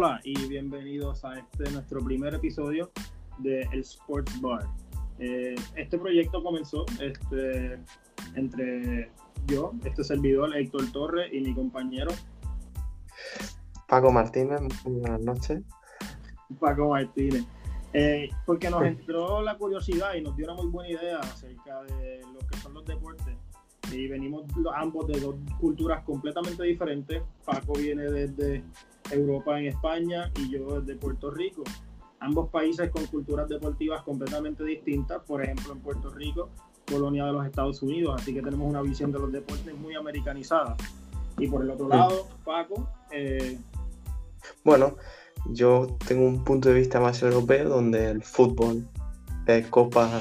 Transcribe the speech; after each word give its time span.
Hola 0.00 0.20
y 0.22 0.46
bienvenidos 0.46 1.24
a 1.24 1.40
este 1.40 1.72
nuestro 1.72 2.00
primer 2.00 2.32
episodio 2.32 2.92
de 3.38 3.62
El 3.72 3.80
Sports 3.80 4.40
Bar. 4.40 4.64
Eh, 5.18 5.56
este 5.74 5.98
proyecto 5.98 6.40
comenzó 6.40 6.86
este, 7.00 7.80
entre 8.36 9.10
yo, 9.48 9.72
este 9.84 10.04
servidor 10.04 10.56
Héctor 10.56 10.92
Torres 10.92 11.32
y 11.32 11.40
mi 11.40 11.52
compañero 11.52 12.12
Paco 13.88 14.12
Martínez. 14.12 14.60
Buenas 14.84 15.20
noches. 15.20 15.62
Paco 16.60 16.90
Martínez. 16.90 17.44
Eh, 17.92 18.28
porque 18.46 18.70
nos 18.70 18.84
entró 18.84 19.42
la 19.42 19.58
curiosidad 19.58 20.14
y 20.14 20.20
nos 20.20 20.36
dio 20.36 20.46
una 20.46 20.62
muy 20.62 20.70
buena 20.70 20.90
idea 20.90 21.18
acerca 21.18 21.82
de 21.82 22.20
lo 22.20 22.38
que 22.46 22.56
son 22.58 22.72
los 22.72 22.84
deportes. 22.84 23.36
Y 23.90 24.06
venimos 24.06 24.44
ambos 24.76 25.08
de 25.08 25.18
dos 25.18 25.34
culturas 25.58 26.04
completamente 26.04 26.62
diferentes. 26.62 27.20
Paco 27.44 27.72
viene 27.72 28.04
desde 28.04 28.62
Europa 29.10 29.58
en 29.58 29.66
España 29.66 30.30
y 30.36 30.50
yo 30.50 30.80
desde 30.80 30.98
Puerto 30.98 31.30
Rico. 31.30 31.64
Ambos 32.20 32.50
países 32.50 32.90
con 32.90 33.06
culturas 33.06 33.48
deportivas 33.48 34.02
completamente 34.02 34.64
distintas. 34.64 35.22
Por 35.24 35.42
ejemplo, 35.42 35.72
en 35.72 35.80
Puerto 35.80 36.10
Rico, 36.10 36.50
colonia 36.86 37.26
de 37.26 37.32
los 37.32 37.46
Estados 37.46 37.82
Unidos. 37.82 38.20
Así 38.20 38.34
que 38.34 38.42
tenemos 38.42 38.68
una 38.68 38.82
visión 38.82 39.12
de 39.12 39.18
los 39.18 39.30
deportes 39.30 39.74
muy 39.76 39.94
americanizada. 39.94 40.76
Y 41.38 41.46
por 41.46 41.62
el 41.62 41.70
otro 41.70 41.88
lado, 41.88 42.28
Paco. 42.44 42.88
Eh, 43.12 43.58
bueno, 44.64 44.96
yo 45.46 45.96
tengo 46.06 46.26
un 46.26 46.44
punto 46.44 46.68
de 46.68 46.74
vista 46.74 46.98
más 47.00 47.22
europeo 47.22 47.68
donde 47.68 48.10
el 48.10 48.22
fútbol 48.22 48.88
copa 49.70 50.20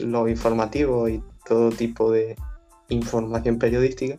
lo 0.00 0.28
informativo 0.28 1.08
y 1.08 1.22
todo 1.46 1.70
tipo 1.70 2.10
de 2.10 2.36
información 2.88 3.58
periodística. 3.58 4.18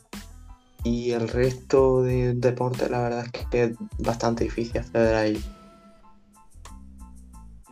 Y 0.88 1.12
el 1.12 1.28
resto 1.28 2.02
de 2.02 2.34
deporte, 2.34 2.90
la 2.90 3.02
verdad 3.02 3.26
es 3.26 3.46
que 3.50 3.64
es 3.64 3.78
bastante 4.00 4.46
difícil 4.46 4.78
acceder 4.78 5.16
ahí. 5.16 5.44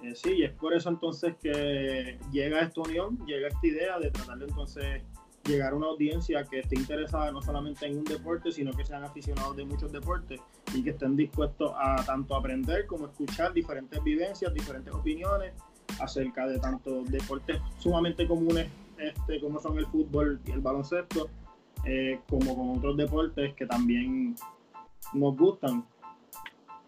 Eh, 0.03 0.13
sí, 0.16 0.33
y 0.33 0.44
es 0.44 0.52
por 0.52 0.73
eso 0.73 0.89
entonces 0.89 1.33
que 1.41 2.19
llega 2.33 2.59
esta 2.59 2.81
unión, 2.81 3.17
llega 3.25 3.47
esta 3.47 3.66
idea 3.66 3.99
de 3.99 4.11
tratar 4.11 4.39
de 4.39 4.45
entonces 4.47 5.02
llegar 5.45 5.72
a 5.72 5.75
una 5.77 5.88
audiencia 5.88 6.44
que 6.44 6.59
esté 6.59 6.75
interesada 6.75 7.31
no 7.31 7.41
solamente 7.41 7.85
en 7.85 7.99
un 7.99 8.03
deporte, 8.03 8.52
sino 8.52 8.73
que 8.73 8.83
sean 8.83 9.05
aficionados 9.05 9.55
de 9.55 9.63
muchos 9.63 9.94
deportes 9.94 10.41
y 10.73 10.83
que 10.83 10.89
estén 10.89 11.16
dispuestos 11.16 11.72
a 11.73 12.03
tanto 12.03 12.35
aprender 12.35 12.85
como 12.85 13.05
escuchar 13.05 13.53
diferentes 13.53 14.03
vivencias, 14.03 14.53
diferentes 14.53 14.94
opiniones 14.94 15.53
acerca 16.02 16.47
de 16.47 16.59
tanto 16.59 17.03
deportes 17.05 17.61
sumamente 17.77 18.27
comunes 18.27 18.67
este, 18.97 19.39
como 19.39 19.61
son 19.61 19.77
el 19.77 19.85
fútbol 19.88 20.41
y 20.45 20.52
el 20.52 20.59
baloncesto, 20.59 21.29
eh, 21.86 22.19
como 22.30 22.55
con 22.55 22.78
otros 22.78 22.97
deportes 22.97 23.53
que 23.55 23.66
también 23.66 24.36
nos 25.14 25.38
gustan, 25.38 25.86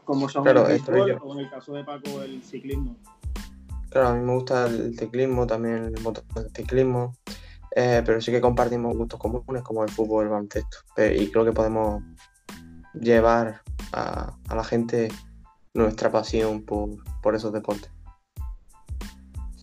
como 0.03 0.29
son 0.29 0.47
el 0.47 0.79
fútbol 0.79 1.19
o 1.21 1.33
en 1.33 1.39
el 1.39 1.49
caso 1.49 1.73
de 1.73 1.83
Paco 1.83 2.21
el 2.21 2.41
ciclismo. 2.43 2.95
Claro, 3.89 4.07
a 4.09 4.15
mí 4.15 4.25
me 4.25 4.33
gusta 4.33 4.67
el 4.67 4.97
ciclismo, 4.97 5.47
también 5.47 5.93
el 5.95 6.01
motociclismo. 6.01 7.13
Eh, 7.75 8.01
pero 8.05 8.19
sí 8.21 8.31
que 8.31 8.41
compartimos 8.41 8.97
gustos 8.97 9.19
comunes 9.19 9.61
como 9.61 9.83
el 9.83 9.89
fútbol, 9.89 10.23
el 10.23 10.29
baloncesto. 10.29 10.77
y 10.97 11.29
creo 11.29 11.45
que 11.45 11.51
podemos 11.51 12.01
llevar 12.93 13.61
a, 13.93 14.35
la 14.49 14.63
gente 14.63 15.09
nuestra 15.73 16.11
pasión 16.11 16.63
por, 16.63 17.35
esos 17.35 17.53
deportes. 17.53 17.91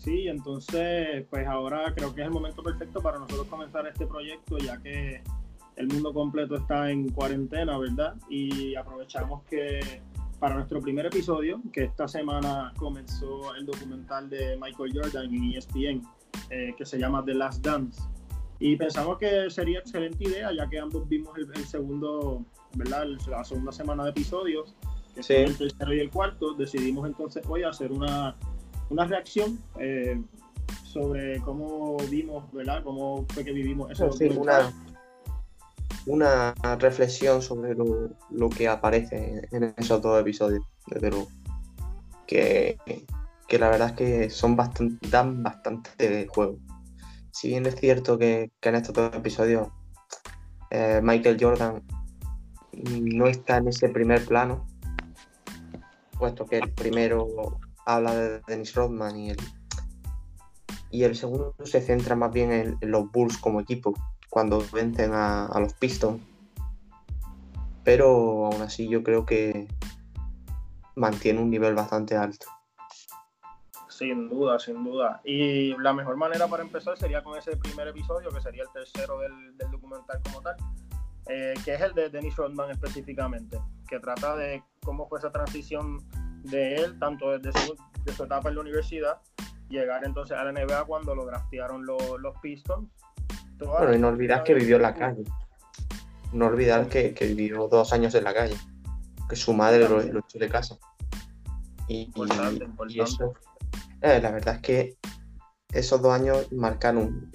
Sí, 0.04 0.28
entonces, 0.28 1.24
pues 1.30 1.46
ahora 1.46 1.94
creo 1.96 2.14
que 2.14 2.20
es 2.20 2.26
el 2.26 2.32
momento 2.32 2.62
perfecto 2.62 3.00
para 3.00 3.18
nosotros 3.18 3.46
comenzar 3.46 3.86
este 3.86 4.06
proyecto, 4.06 4.58
ya 4.58 4.76
que 4.82 5.22
el 5.76 5.88
mundo 5.88 6.12
completo 6.12 6.56
está 6.56 6.90
en 6.90 7.08
cuarentena, 7.08 7.78
¿verdad? 7.78 8.14
Y 8.28 8.74
aprovechamos 8.74 9.44
que 9.44 10.02
para 10.38 10.56
nuestro 10.56 10.82
primer 10.82 11.06
episodio, 11.06 11.62
que 11.72 11.84
esta 11.84 12.06
semana 12.06 12.74
comenzó 12.76 13.54
el 13.54 13.64
documental 13.64 14.28
de 14.28 14.58
Michael 14.60 14.92
Jordan 14.94 15.34
en 15.34 15.54
ESPN, 15.54 16.02
eh, 16.50 16.74
que 16.76 16.84
se 16.84 16.98
llama 16.98 17.24
The 17.24 17.32
Last 17.32 17.64
Dance. 17.64 18.02
Y 18.58 18.76
pensamos 18.76 19.16
que 19.16 19.48
sería 19.48 19.78
excelente 19.78 20.22
idea, 20.22 20.52
ya 20.52 20.68
que 20.68 20.80
ambos 20.80 21.08
vimos 21.08 21.32
el, 21.38 21.64
segundo, 21.64 22.44
¿verdad? 22.74 23.06
la 23.30 23.42
segunda 23.42 23.72
semana 23.72 24.04
de 24.04 24.10
episodios, 24.10 24.74
que 25.14 25.22
sí. 25.22 25.32
el 25.32 25.56
tercero 25.56 25.94
y 25.94 26.00
el 26.00 26.10
cuarto. 26.10 26.52
Decidimos 26.52 27.06
entonces 27.06 27.42
hoy 27.48 27.62
hacer 27.62 27.90
una, 27.90 28.36
una 28.90 29.06
reacción 29.06 29.58
eh, 29.78 30.20
sobre 30.84 31.40
cómo 31.40 31.96
vimos, 32.10 32.50
¿verdad? 32.52 32.82
Cómo 32.84 33.24
fue 33.28 33.44
que 33.44 33.52
vivimos 33.52 33.90
eso. 33.90 34.12
Sí, 34.12 34.26
una, 34.26 34.72
una 36.06 36.54
reflexión 36.78 37.42
sobre 37.42 37.74
lo, 37.74 38.10
lo, 38.30 38.48
que 38.50 38.68
aparece 38.68 39.48
en 39.50 39.74
esos 39.76 40.00
dos 40.00 40.20
episodios, 40.20 40.64
desde 40.86 41.10
luego. 41.10 41.28
Que 42.26 42.78
que 43.46 43.58
la 43.58 43.68
verdad 43.68 43.90
es 43.90 43.96
que 43.96 44.30
son 44.30 44.56
bastante, 44.56 45.08
dan 45.08 45.42
bastante 45.42 46.26
juego. 46.28 46.58
Si 47.30 47.48
bien 47.48 47.66
es 47.66 47.76
cierto 47.76 48.18
que, 48.18 48.50
en 48.62 48.74
estos 48.74 48.94
dos 48.94 49.14
episodios 49.14 49.68
eh, 50.70 51.00
Michael 51.02 51.36
Jordan 51.40 51.82
no 52.72 53.26
está 53.26 53.58
en 53.58 53.68
ese 53.68 53.88
primer 53.88 54.24
plano, 54.24 54.66
puesto 56.18 56.46
que 56.46 56.58
el 56.58 56.72
primero 56.72 57.60
habla 57.86 58.14
de 58.14 58.40
Dennis 58.46 58.74
Rodman 58.74 59.16
y 59.16 59.30
el, 59.30 59.36
y 60.90 61.04
el 61.04 61.16
segundo 61.16 61.54
se 61.64 61.80
centra 61.80 62.14
más 62.14 62.32
bien 62.32 62.52
en, 62.52 62.78
los 62.90 63.10
Bulls 63.10 63.38
como 63.38 63.60
equipo, 63.60 63.94
cuando 64.30 64.64
vencen 64.72 65.12
a, 65.12 65.50
los 65.58 65.74
Pistons. 65.74 66.22
Pero 67.82 68.46
aún 68.46 68.62
así 68.62 68.88
yo 68.88 69.02
creo 69.02 69.26
que 69.26 69.68
mantiene 70.94 71.40
un 71.40 71.50
nivel 71.50 71.74
bastante 71.74 72.16
alto. 72.16 72.46
Sin 73.88 74.28
duda, 74.28 74.58
sin 74.58 74.82
duda. 74.82 75.20
Y 75.24 75.76
la 75.78 75.92
mejor 75.92 76.16
manera 76.16 76.48
para 76.48 76.62
empezar 76.62 76.96
sería 76.96 77.22
con 77.22 77.38
ese 77.38 77.56
primer 77.56 77.88
episodio, 77.88 78.30
que 78.30 78.40
sería 78.40 78.62
el 78.62 78.70
tercero 78.72 79.18
del, 79.18 79.56
documental 79.70 80.20
como 80.24 80.40
tal, 80.40 80.56
eh, 81.26 81.54
que 81.64 81.74
es 81.74 81.80
el 81.80 81.92
de 81.94 82.08
Dennis 82.08 82.36
Rodman 82.36 82.70
específicamente, 82.70 83.60
que 83.88 84.00
trata 84.00 84.36
de 84.36 84.62
cómo 84.82 85.08
fue 85.08 85.18
esa 85.18 85.30
transición 85.30 85.98
de 86.44 86.76
él, 86.76 86.98
tanto 86.98 87.36
desde 87.38 87.58
su, 87.60 87.76
de 88.04 88.12
su 88.12 88.24
etapa 88.24 88.48
en 88.48 88.56
la 88.56 88.60
universidad, 88.60 89.20
llegar 89.68 90.04
entonces 90.04 90.36
a 90.36 90.44
la 90.44 90.52
NBA 90.52 90.84
cuando 90.84 91.14
lo 91.14 91.26
draftearon 91.26 91.84
los 91.84 92.38
Pistons. 92.42 92.88
Bueno, 93.58 93.94
y 93.94 93.98
no 93.98 94.08
olvidar 94.08 94.44
que 94.44 94.54
vivió 94.54 94.76
en 94.76 94.82
la 94.82 94.94
calle. 94.94 95.24
No 96.32 96.46
olvidar 96.46 96.88
que, 96.88 97.14
que, 97.14 97.26
vivió 97.28 97.68
dos 97.68 97.92
años 97.92 98.14
en 98.14 98.24
la 98.24 98.34
calle, 98.34 98.56
que 99.28 99.36
su 99.36 99.54
madre 99.54 99.88
lo, 99.88 100.00
echó 100.00 100.38
de 100.38 100.48
casa. 100.48 100.76
Y, 101.86 102.10
y 102.88 103.00
eso 103.00 103.34
eh, 104.00 104.20
la 104.20 104.30
verdad 104.32 104.56
es 104.56 104.60
que 104.60 104.96
esos 105.72 106.02
dos 106.02 106.12
años 106.12 106.50
marcaron 106.52 107.30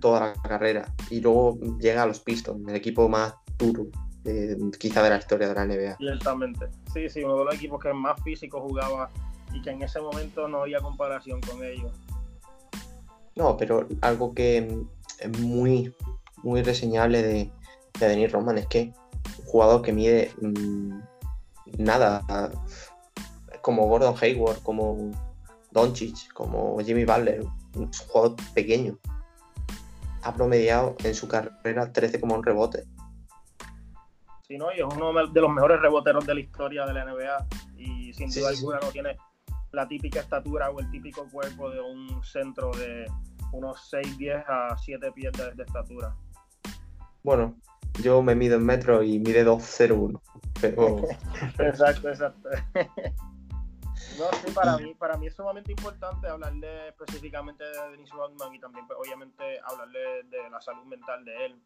toda 0.00 0.20
la 0.20 0.32
carrera 0.42 0.94
y 1.10 1.20
luego 1.20 1.58
llega 1.80 2.04
a 2.04 2.06
los 2.06 2.20
Pistons, 2.20 2.66
el 2.68 2.76
equipo 2.76 3.08
más 3.08 3.34
duro 3.58 3.88
quizá 4.78 5.02
de 5.02 5.10
la 5.10 5.18
historia 5.18 5.48
de 5.48 5.54
la 5.54 5.64
NBA. 5.64 5.96
Ciertamente, 5.96 6.66
sí, 6.92 7.08
sí, 7.08 7.24
uno 7.24 7.38
de 7.38 7.44
los 7.46 7.54
equipos 7.54 7.80
que 7.80 7.92
más 7.92 8.20
físico 8.22 8.60
jugaba 8.60 9.10
y 9.52 9.62
que 9.62 9.70
en 9.70 9.82
ese 9.82 10.00
momento 10.00 10.48
no 10.48 10.62
había 10.62 10.80
comparación 10.80 11.40
con 11.40 11.64
ellos. 11.64 11.92
No, 13.34 13.56
pero 13.56 13.86
algo 14.00 14.34
que 14.34 14.58
es 15.20 15.40
muy, 15.40 15.94
muy 16.42 16.62
reseñable 16.62 17.22
de, 17.22 17.50
de 17.98 18.08
Denis 18.08 18.32
Roman 18.32 18.58
es 18.58 18.66
que 18.66 18.92
un 19.38 19.44
jugador 19.44 19.82
que 19.82 19.92
mide 19.92 20.32
mm, 20.40 21.00
nada, 21.78 22.24
como 23.62 23.86
Gordon 23.86 24.14
Hayward, 24.20 24.62
como 24.62 25.12
Doncic, 25.70 26.32
como 26.32 26.78
Jimmy 26.80 27.04
Butler, 27.04 27.44
un 27.74 27.90
jugador 28.08 28.36
pequeño, 28.54 28.98
ha 30.22 30.34
promediado 30.34 30.96
en 31.04 31.14
su 31.14 31.28
carrera 31.28 31.92
13 31.92 32.20
como 32.20 32.34
un 34.48 34.58
rebote. 34.58 34.58
Sí, 34.58 34.58
¿no? 34.58 34.72
Y 34.72 34.80
es 34.80 34.94
uno 34.94 35.26
de 35.26 35.40
los 35.40 35.50
mejores 35.50 35.80
reboteros 35.80 36.26
de 36.26 36.34
la 36.34 36.40
historia 36.40 36.86
de 36.86 36.94
la 36.94 37.04
NBA 37.04 37.46
y 37.76 38.12
sin 38.14 38.30
duda 38.30 38.48
alguna 38.48 38.78
no 38.80 38.90
tiene 38.90 39.16
la 39.72 39.86
típica 39.86 40.20
estatura 40.20 40.70
o 40.70 40.80
el 40.80 40.90
típico 40.90 41.28
cuerpo 41.30 41.70
de 41.70 41.80
un 41.80 42.22
centro 42.24 42.70
de 42.72 43.06
unos 43.52 43.88
6 43.90 44.18
10 44.18 44.44
a 44.46 44.76
7 44.76 45.12
pies 45.12 45.32
de, 45.32 45.62
estatura. 45.62 46.14
Bueno, 47.22 47.54
yo 48.02 48.22
me 48.22 48.34
mido 48.34 48.56
en 48.56 48.64
metro 48.64 49.02
y 49.02 49.18
mide 49.18 49.44
2'01. 49.44 50.20
Pero... 50.60 50.98
exacto, 51.58 52.08
exacto. 52.08 52.48
No, 54.18 54.24
sí, 54.44 54.52
para 54.52 54.76
mí, 54.78 54.94
para 54.94 55.16
mí 55.16 55.26
es 55.26 55.34
sumamente 55.34 55.70
importante 55.70 56.26
hablarle 56.26 56.88
específicamente 56.88 57.62
de 57.62 57.90
Dennis 57.90 58.10
Rodman 58.10 58.54
y 58.54 58.58
también, 58.58 58.86
pues, 58.86 58.98
obviamente, 58.98 59.44
hablarle 59.64 60.24
de 60.24 60.50
la 60.50 60.60
salud 60.60 60.84
mental 60.84 61.24
de 61.24 61.46
él 61.46 61.62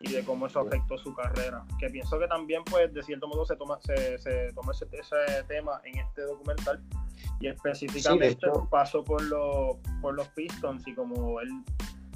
y 0.00 0.12
de 0.12 0.24
cómo 0.24 0.46
eso 0.46 0.60
afectó 0.60 0.98
su 0.98 1.14
carrera. 1.14 1.64
Que 1.78 1.88
pienso 1.88 2.18
que 2.18 2.26
también, 2.26 2.62
pues, 2.64 2.92
de 2.92 3.02
cierto 3.02 3.28
modo 3.28 3.44
se 3.44 3.56
toma, 3.56 3.78
se, 3.80 4.18
se 4.18 4.52
toma 4.52 4.72
ese, 4.72 4.86
tema 5.48 5.80
en 5.84 5.98
este 5.98 6.22
documental 6.22 6.82
y 7.40 7.48
específicamente 7.48 8.46
pasó 8.70 9.02
por, 9.04 9.22
los, 9.22 9.76
por 10.00 10.14
los 10.14 10.28
Pistons 10.28 10.86
y 10.86 10.94
como 10.94 11.40
él 11.40 11.48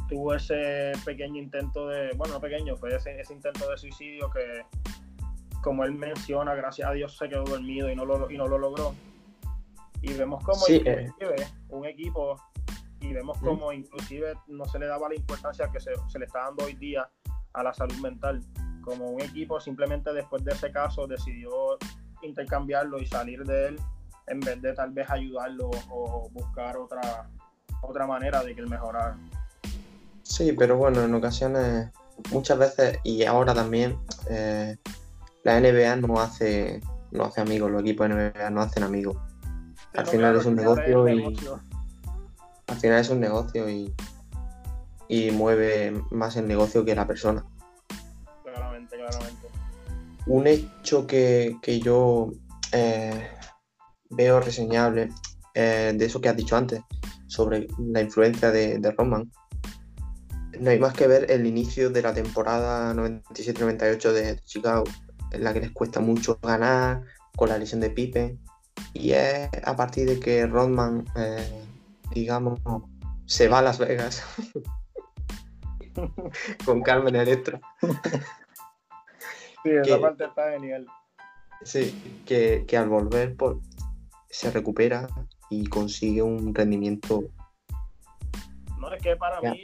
tuvo 0.08 0.34
ese 0.34 0.92
pequeño 1.04 1.40
intento 1.40 1.88
de, 1.88 2.12
bueno, 2.16 2.34
no 2.34 2.40
pequeño, 2.40 2.76
fue 2.76 2.94
ese, 2.94 3.20
ese 3.20 3.34
intento 3.34 3.68
de 3.70 3.76
suicidio 3.76 4.30
que 4.30 4.64
como 5.62 5.84
él 5.84 5.92
menciona, 5.92 6.54
gracias 6.54 6.88
a 6.88 6.92
Dios 6.92 7.16
se 7.16 7.28
quedó 7.28 7.44
dormido 7.44 7.90
y 7.90 7.96
no 7.96 8.04
lo, 8.04 8.30
y 8.30 8.38
no 8.38 8.46
lo 8.46 8.58
logró. 8.58 8.94
Y 10.00 10.12
vemos 10.14 10.42
como 10.44 10.60
Sí, 10.60 10.76
inclusive 10.76 11.48
un 11.68 11.84
equipo, 11.84 12.36
y 13.00 13.12
vemos 13.12 13.38
como 13.38 13.72
inclusive 13.72 14.34
no 14.46 14.64
se 14.64 14.78
le 14.78 14.86
daba 14.86 15.08
la 15.08 15.16
importancia 15.16 15.68
que 15.70 15.80
se, 15.80 15.92
se 16.08 16.18
le 16.18 16.26
está 16.26 16.44
dando 16.44 16.64
hoy 16.64 16.74
día 16.74 17.08
a 17.58 17.62
la 17.62 17.74
salud 17.74 17.96
mental. 17.96 18.42
Como 18.82 19.10
un 19.10 19.20
equipo 19.20 19.60
simplemente 19.60 20.12
después 20.12 20.44
de 20.44 20.52
ese 20.52 20.70
caso 20.70 21.06
decidió 21.06 21.50
intercambiarlo 22.22 22.98
y 22.98 23.06
salir 23.06 23.44
de 23.44 23.68
él 23.68 23.80
en 24.26 24.40
vez 24.40 24.60
de 24.60 24.72
tal 24.74 24.90
vez 24.92 25.08
ayudarlo 25.10 25.70
o 25.90 26.28
buscar 26.30 26.76
otra, 26.76 27.28
otra 27.82 28.06
manera 28.06 28.42
de 28.42 28.54
que 28.54 28.60
él 28.60 28.68
mejorara. 28.68 29.16
Sí, 30.22 30.52
pero 30.52 30.76
bueno, 30.76 31.02
en 31.02 31.14
ocasiones, 31.14 31.88
muchas 32.30 32.58
veces, 32.58 32.98
y 33.04 33.24
ahora 33.24 33.54
también, 33.54 33.98
eh, 34.28 34.76
la 35.44 35.58
NBA 35.58 35.96
no 35.96 36.20
hace, 36.20 36.80
no 37.10 37.24
hace 37.24 37.40
amigos, 37.40 37.70
los 37.70 37.80
equipos 37.80 38.08
de 38.08 38.14
NBA 38.14 38.50
no 38.50 38.60
hacen 38.60 38.82
amigos. 38.82 39.16
Al 39.94 40.06
final 40.06 40.36
es 40.36 40.44
un 40.44 40.56
negocio 40.56 41.08
y- 41.08 41.16
negocio. 41.16 41.60
Al 42.66 42.76
final 42.76 43.00
es 43.00 43.08
un 43.08 43.20
negocio 43.20 43.70
y, 43.70 43.94
y 45.08 45.30
mueve 45.30 46.02
más 46.10 46.36
el 46.36 46.46
negocio 46.46 46.84
que 46.84 46.94
la 46.94 47.06
persona. 47.06 47.44
Claramente, 48.44 48.96
claramente. 48.96 49.48
Un 50.26 50.46
hecho 50.46 51.06
que, 51.06 51.56
que 51.62 51.80
yo 51.80 52.30
eh, 52.72 53.28
veo 54.10 54.40
reseñable 54.40 55.08
eh, 55.54 55.92
de 55.96 56.04
eso 56.04 56.20
que 56.20 56.28
has 56.28 56.36
dicho 56.36 56.56
antes, 56.56 56.82
sobre 57.26 57.66
la 57.78 58.02
influencia 58.02 58.50
de, 58.50 58.78
de 58.78 58.90
Roman, 58.92 59.30
no 60.60 60.70
hay 60.70 60.78
más 60.78 60.92
que 60.92 61.06
ver 61.06 61.30
el 61.30 61.46
inicio 61.46 61.90
de 61.90 62.02
la 62.02 62.12
temporada 62.12 62.92
97-98 62.94 64.12
de 64.12 64.38
Chicago, 64.44 64.84
en 65.32 65.44
la 65.44 65.52
que 65.52 65.60
les 65.60 65.70
cuesta 65.70 66.00
mucho 66.00 66.38
ganar 66.42 67.02
con 67.36 67.48
la 67.48 67.58
lesión 67.58 67.80
de 67.80 67.90
Pippen. 67.90 68.38
Y 68.92 69.12
es 69.12 69.48
a 69.64 69.76
partir 69.76 70.08
de 70.08 70.20
que 70.20 70.46
Rodman, 70.46 71.04
eh, 71.16 71.64
digamos, 72.12 72.60
se 73.26 73.48
va 73.48 73.58
a 73.58 73.62
Las 73.62 73.78
Vegas 73.78 74.22
con 76.64 76.82
Carmen 76.82 77.16
Electra. 77.16 77.60
Sí, 79.62 79.70
esa 79.70 79.96
Que- 79.96 80.00
parte 80.02 80.24
está 80.24 80.50
genial. 80.52 80.86
Sí, 81.62 82.22
que, 82.24 82.64
que 82.66 82.76
al 82.76 82.88
volver 82.88 83.34
se 84.30 84.50
recupera 84.52 85.08
y 85.50 85.66
consigue 85.66 86.22
un 86.22 86.54
rendimiento. 86.54 87.24
No, 88.78 88.92
es 88.92 89.02
que 89.02 89.16
para 89.16 89.40
Ya. 89.42 89.52
mí 89.52 89.62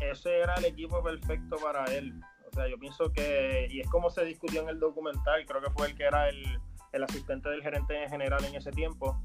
ese 0.00 0.38
era 0.38 0.54
el 0.54 0.64
equipo 0.64 1.02
perfecto 1.02 1.56
para 1.58 1.84
él. 1.92 2.18
O 2.50 2.54
sea, 2.54 2.66
yo 2.68 2.78
pienso 2.78 3.12
que, 3.12 3.68
y 3.70 3.80
es 3.80 3.88
como 3.90 4.08
se 4.08 4.24
discutió 4.24 4.62
en 4.62 4.70
el 4.70 4.80
documental, 4.80 5.44
creo 5.46 5.60
que 5.60 5.70
fue 5.70 5.88
el 5.88 5.94
que 5.94 6.04
era 6.04 6.28
el, 6.30 6.42
el 6.92 7.04
asistente 7.04 7.50
del 7.50 7.62
gerente 7.62 8.02
en 8.02 8.08
general 8.08 8.42
en 8.46 8.54
ese 8.54 8.70
tiempo. 8.70 9.20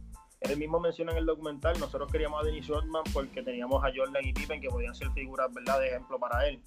Él 0.49 0.57
mismo 0.57 0.79
menciona 0.79 1.11
en 1.11 1.19
el 1.19 1.25
documental, 1.25 1.79
nosotros 1.79 2.11
queríamos 2.11 2.41
a 2.41 2.45
Dennis 2.45 2.67
Rodman 2.67 3.03
porque 3.13 3.41
teníamos 3.41 3.83
a 3.83 3.91
Jordan 3.95 4.23
y 4.23 4.33
Pippen 4.33 4.61
que 4.61 4.69
podían 4.69 4.95
ser 4.95 5.11
figuras, 5.11 5.53
¿verdad?, 5.53 5.79
de 5.79 5.87
ejemplo 5.87 6.19
para 6.19 6.47
él. 6.47 6.61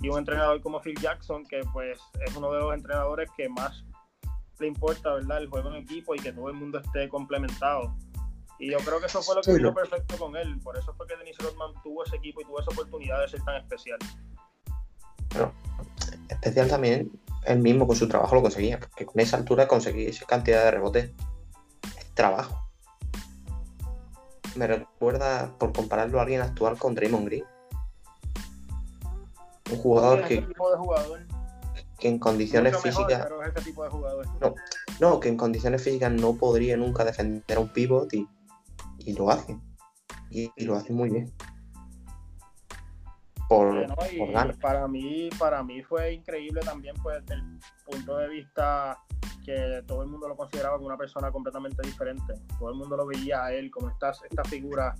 Y 0.00 0.08
un 0.08 0.18
entrenador 0.18 0.60
como 0.60 0.80
Phil 0.80 0.98
Jackson, 1.00 1.44
que 1.44 1.62
pues 1.72 1.98
es 2.26 2.36
uno 2.36 2.52
de 2.52 2.58
los 2.60 2.74
entrenadores 2.74 3.30
que 3.36 3.48
más 3.48 3.84
le 4.58 4.66
importa, 4.66 5.14
¿verdad?, 5.14 5.38
el 5.38 5.48
juego 5.48 5.70
en 5.70 5.76
equipo 5.76 6.14
y 6.14 6.18
que 6.18 6.32
todo 6.32 6.48
el 6.48 6.54
mundo 6.54 6.78
esté 6.78 7.08
complementado. 7.08 7.94
Y 8.58 8.70
yo 8.70 8.78
creo 8.78 9.00
que 9.00 9.06
eso 9.06 9.22
fue 9.22 9.34
lo 9.34 9.42
que 9.42 9.50
Sí, 9.50 9.56
vino 9.56 9.74
perfecto 9.74 10.16
con 10.16 10.36
él. 10.36 10.58
Por 10.60 10.78
eso 10.78 10.94
fue 10.94 11.06
que 11.06 11.16
Dennis 11.16 11.36
Rodman 11.38 11.72
tuvo 11.82 12.04
ese 12.04 12.16
equipo 12.16 12.40
y 12.40 12.44
tuvo 12.44 12.60
esa 12.60 12.70
oportunidad 12.70 13.20
de 13.20 13.28
ser 13.28 13.42
tan 13.42 13.56
especial. 13.56 13.98
Especial 16.28 16.68
también, 16.68 17.10
él 17.44 17.58
mismo 17.58 17.86
con 17.86 17.96
su 17.96 18.08
trabajo 18.08 18.34
lo 18.34 18.42
conseguía, 18.42 18.78
porque 18.78 19.06
con 19.06 19.20
esa 19.20 19.36
altura 19.36 19.66
conseguir 19.66 20.08
esa 20.08 20.24
cantidad 20.26 20.64
de 20.64 20.70
rebotes 20.70 21.10
es 21.98 22.14
trabajo. 22.14 22.63
Me 24.56 24.66
recuerda, 24.66 25.56
por 25.58 25.72
compararlo 25.72 26.18
a 26.18 26.22
alguien 26.22 26.40
actual 26.40 26.78
con 26.78 26.94
Draymond 26.94 27.26
Green. 27.26 27.44
Un 29.72 29.78
jugador 29.78 30.24
que, 30.26 30.34
ese 30.34 30.46
tipo 30.46 30.70
de 30.70 30.76
jugador. 30.76 31.26
que 31.98 32.08
en 32.08 32.18
condiciones 32.18 32.74
Mucho 32.74 32.86
mejor, 32.86 33.04
físicas, 33.04 33.26
pero 33.26 33.42
es 33.42 33.48
ese 33.56 33.64
tipo 33.64 33.84
de 33.84 33.90
jugador. 33.90 34.26
no, 35.00 35.20
que 35.20 35.28
en 35.28 35.36
condiciones 35.36 35.82
físicas 35.82 36.12
no 36.12 36.34
podría 36.34 36.76
nunca 36.76 37.04
defender 37.04 37.56
a 37.56 37.60
un 37.60 37.68
pivot 37.68 38.12
y, 38.12 38.28
y 38.98 39.14
lo 39.14 39.30
hace. 39.30 39.58
Y, 40.30 40.52
y 40.56 40.64
lo 40.64 40.76
hace 40.76 40.92
muy 40.92 41.10
bien. 41.10 41.32
Por, 43.48 43.74
¿no? 43.74 43.94
Y 44.12 44.18
por 44.18 44.32
ganas. 44.32 44.56
para 44.56 44.88
mí, 44.88 45.28
para 45.38 45.62
mí 45.62 45.82
fue 45.82 46.12
increíble 46.14 46.60
también, 46.62 46.94
pues, 47.02 47.20
desde 47.26 47.34
el 47.40 47.58
punto 47.84 48.16
de 48.18 48.28
vista 48.28 48.98
que 49.44 49.82
todo 49.86 50.02
el 50.02 50.08
mundo 50.08 50.26
lo 50.28 50.36
consideraba 50.36 50.76
como 50.76 50.86
una 50.88 50.96
persona 50.96 51.30
completamente 51.30 51.82
diferente. 51.86 52.34
Todo 52.58 52.70
el 52.70 52.76
mundo 52.76 52.96
lo 52.96 53.06
veía 53.06 53.44
a 53.44 53.52
él 53.52 53.70
como 53.70 53.90
esta, 53.90 54.12
esta 54.28 54.42
figura 54.44 54.94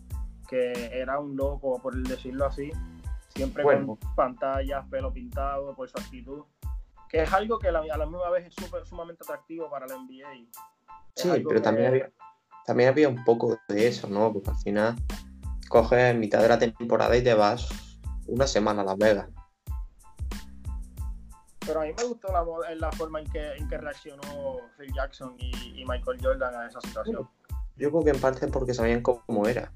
que 0.48 0.72
era 0.92 1.18
un 1.18 1.34
loco, 1.36 1.80
por 1.80 1.96
decirlo 1.96 2.44
así, 2.44 2.70
siempre 3.34 3.62
Bueno. 3.62 3.96
con 3.98 4.14
pantallas, 4.14 4.86
pelo 4.90 5.10
pintado, 5.12 5.74
por 5.74 5.88
su 5.88 5.96
actitud, 5.98 6.44
que 7.08 7.22
es 7.22 7.32
algo 7.32 7.58
que 7.58 7.68
a 7.68 7.72
la 7.72 7.80
misma 8.06 8.28
vez 8.30 8.46
es 8.48 8.54
súper- 8.54 8.84
sumamente 8.86 9.22
atractivo 9.24 9.70
para 9.70 9.86
la 9.86 9.94
NBA. 9.94 10.32
Es 11.16 11.22
Sí, 11.22 11.30
pero 11.30 11.48
que- 11.48 11.60
también 11.60 11.86
había, 11.88 12.10
también 12.66 12.88
había 12.90 13.08
un 13.08 13.24
poco 13.24 13.58
de 13.68 13.86
eso, 13.88 14.06
¿no? 14.08 14.30
Porque 14.32 14.50
al 14.50 14.56
final 14.58 14.94
coges 15.70 15.98
en 15.98 16.20
mitad 16.20 16.42
de 16.42 16.48
la 16.48 16.58
temporada 16.58 17.16
y 17.16 17.22
te 17.24 17.32
vas 17.32 17.68
una 18.26 18.46
semana 18.46 18.82
a 18.82 18.84
Las 18.84 18.98
Vegas. 18.98 19.28
Pero 21.66 21.80
a 21.80 21.84
mí 21.84 21.92
me 21.96 22.04
gustó 22.04 22.30
la, 22.32 22.44
mo- 22.44 22.60
la 22.76 22.92
forma 22.92 23.20
en 23.20 23.26
que, 23.30 23.54
en 23.54 23.68
que 23.68 23.78
reaccionó 23.78 24.20
Phil 24.78 24.92
Jackson 24.94 25.34
y, 25.38 25.80
y 25.80 25.84
Michael 25.86 26.18
Jordan 26.22 26.54
a 26.54 26.66
esa 26.66 26.80
situación. 26.82 27.28
Yo 27.76 27.90
creo 27.90 28.04
que 28.04 28.10
en 28.10 28.20
parte 28.20 28.46
porque 28.48 28.74
sabían 28.74 29.00
cómo 29.00 29.46
era. 29.48 29.72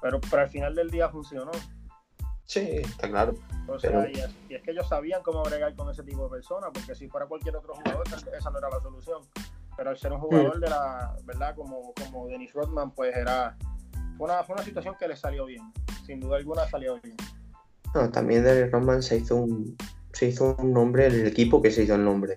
Pero, 0.00 0.20
pero 0.30 0.42
al 0.42 0.48
final 0.48 0.74
del 0.74 0.90
día 0.90 1.08
funcionó. 1.10 1.50
Sí, 2.46 2.60
está 2.60 3.08
claro. 3.08 3.34
O 3.68 3.78
sea, 3.78 3.90
Pero- 3.90 4.08
y, 4.08 4.20
es, 4.20 4.30
y 4.48 4.54
es 4.54 4.62
que 4.62 4.70
ellos 4.72 4.88
sabían 4.88 5.22
cómo 5.22 5.42
bregar 5.42 5.74
con 5.76 5.88
ese 5.90 6.02
tipo 6.02 6.24
de 6.24 6.30
personas, 6.30 6.70
porque 6.72 6.94
si 6.94 7.08
fuera 7.08 7.26
cualquier 7.26 7.56
otro 7.56 7.74
jugador, 7.74 8.04
esa 8.08 8.50
no 8.50 8.58
era 8.58 8.70
la 8.70 8.80
solución. 8.80 9.22
Pero 9.76 9.90
al 9.90 9.96
ser 9.98 10.12
un 10.12 10.20
jugador 10.20 10.60
de 10.60 10.68
la, 10.68 11.16
¿verdad? 11.24 11.54
Como, 11.54 11.92
como 11.94 12.26
Dennis 12.26 12.52
Rodman, 12.52 12.90
pues 12.90 13.14
era. 13.16 13.56
Fue 14.18 14.26
una, 14.26 14.42
fue 14.44 14.54
una 14.54 14.64
situación 14.64 14.96
que 14.98 15.08
le 15.08 15.16
salió 15.16 15.44
bien. 15.46 15.72
Sin 16.04 16.20
duda 16.20 16.36
alguna 16.36 16.66
salió 16.68 17.00
bien. 17.00 17.16
No, 17.94 18.10
también 18.10 18.44
Dennis 18.44 18.70
Rodman 18.72 19.02
se 19.02 19.18
hizo 19.18 19.36
un 19.36 19.76
se 20.12 20.28
hizo 20.28 20.56
un 20.58 20.72
nombre 20.72 21.06
en 21.06 21.12
el 21.12 21.26
equipo 21.26 21.60
que 21.60 21.70
se 21.70 21.84
hizo 21.84 21.94
el 21.94 22.04
nombre. 22.04 22.36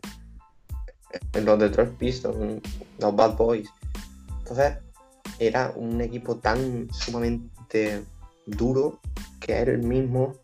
En 1.34 1.46
los 1.46 1.60
Detroit 1.60 1.92
Pistons, 1.92 2.62
los 3.00 3.16
Bad 3.16 3.38
Boys. 3.38 3.70
Entonces, 4.40 4.78
era 5.40 5.72
un 5.76 6.02
equipo 6.02 6.38
tan 6.38 6.92
sumamente 6.92 8.04
duro 8.46 9.00
que 9.40 9.54
era 9.54 9.72
el 9.72 9.84
mismo. 9.84 10.36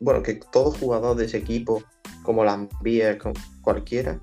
Bueno, 0.00 0.22
que 0.22 0.34
todo 0.34 0.72
jugador 0.72 1.16
de 1.16 1.26
ese 1.26 1.38
equipo, 1.38 1.82
como 2.22 2.44
Lambier, 2.44 3.18
como 3.18 3.34
cualquiera, 3.62 4.18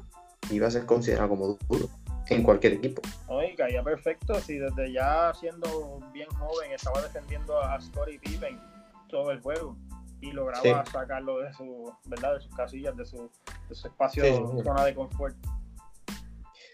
iba 0.51 0.67
a 0.67 0.71
ser 0.71 0.85
considerado 0.85 1.29
como 1.29 1.57
duro 1.69 1.89
en 2.27 2.43
cualquier 2.43 2.73
equipo. 2.73 3.01
Y 3.49 3.55
caía 3.55 3.83
perfecto. 3.83 4.39
Si 4.41 4.57
desde 4.57 4.91
ya 4.91 5.33
siendo 5.33 5.99
bien 6.13 6.29
joven 6.29 6.71
estaba 6.71 7.01
defendiendo 7.01 7.59
a 7.59 7.79
Scottie 7.79 8.19
Pippen 8.19 8.59
todo 9.07 9.31
el 9.31 9.39
juego 9.39 9.75
y 10.21 10.31
lograba 10.31 10.85
Sí. 10.85 10.91
sacarlo 10.91 11.39
de 11.39 11.53
su, 11.53 11.91
¿verdad? 12.05 12.33
De 12.35 12.41
sus 12.41 12.53
casillas, 12.55 12.95
de 12.97 13.05
su, 13.05 13.29
de 13.69 13.75
su 13.75 13.87
espacio, 13.87 14.23
Sí, 14.23 14.31
sí. 14.57 14.63
zona 14.63 14.83
de 14.85 14.95
confort. 14.95 15.35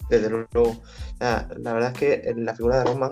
Desde 0.09 0.29
luego, 0.29 0.81
la, 1.19 1.47
la 1.57 1.73
verdad 1.73 1.91
es 1.93 1.97
que 1.99 2.33
la 2.35 2.55
figura 2.55 2.77
de 2.79 2.83
Rodman 2.85 3.11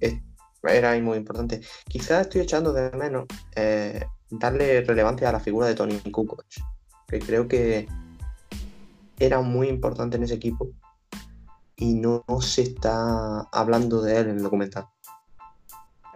es- 0.00 0.20
era 0.64 0.90
ahí 0.90 1.00
muy 1.02 1.16
importante. 1.16 1.60
Quizás 1.86 2.22
estoy 2.22 2.40
echando 2.42 2.72
de 2.72 2.90
menos 2.96 3.26
eh, 3.54 4.04
darle 4.30 4.80
relevancia 4.82 5.28
a 5.28 5.32
la 5.32 5.40
figura 5.40 5.66
de 5.68 5.74
Tony 5.74 5.98
Kukoc, 6.10 6.44
que 7.06 7.18
creo 7.20 7.46
que 7.46 7.86
era 9.18 9.40
muy 9.40 9.68
importante 9.68 10.16
en 10.16 10.24
ese 10.24 10.34
equipo 10.34 10.68
y 11.76 11.94
no, 11.94 12.24
no 12.28 12.40
se 12.40 12.62
está 12.62 13.40
hablando 13.52 14.02
de 14.02 14.18
él 14.18 14.28
en 14.30 14.36
el 14.38 14.42
documental. 14.42 14.86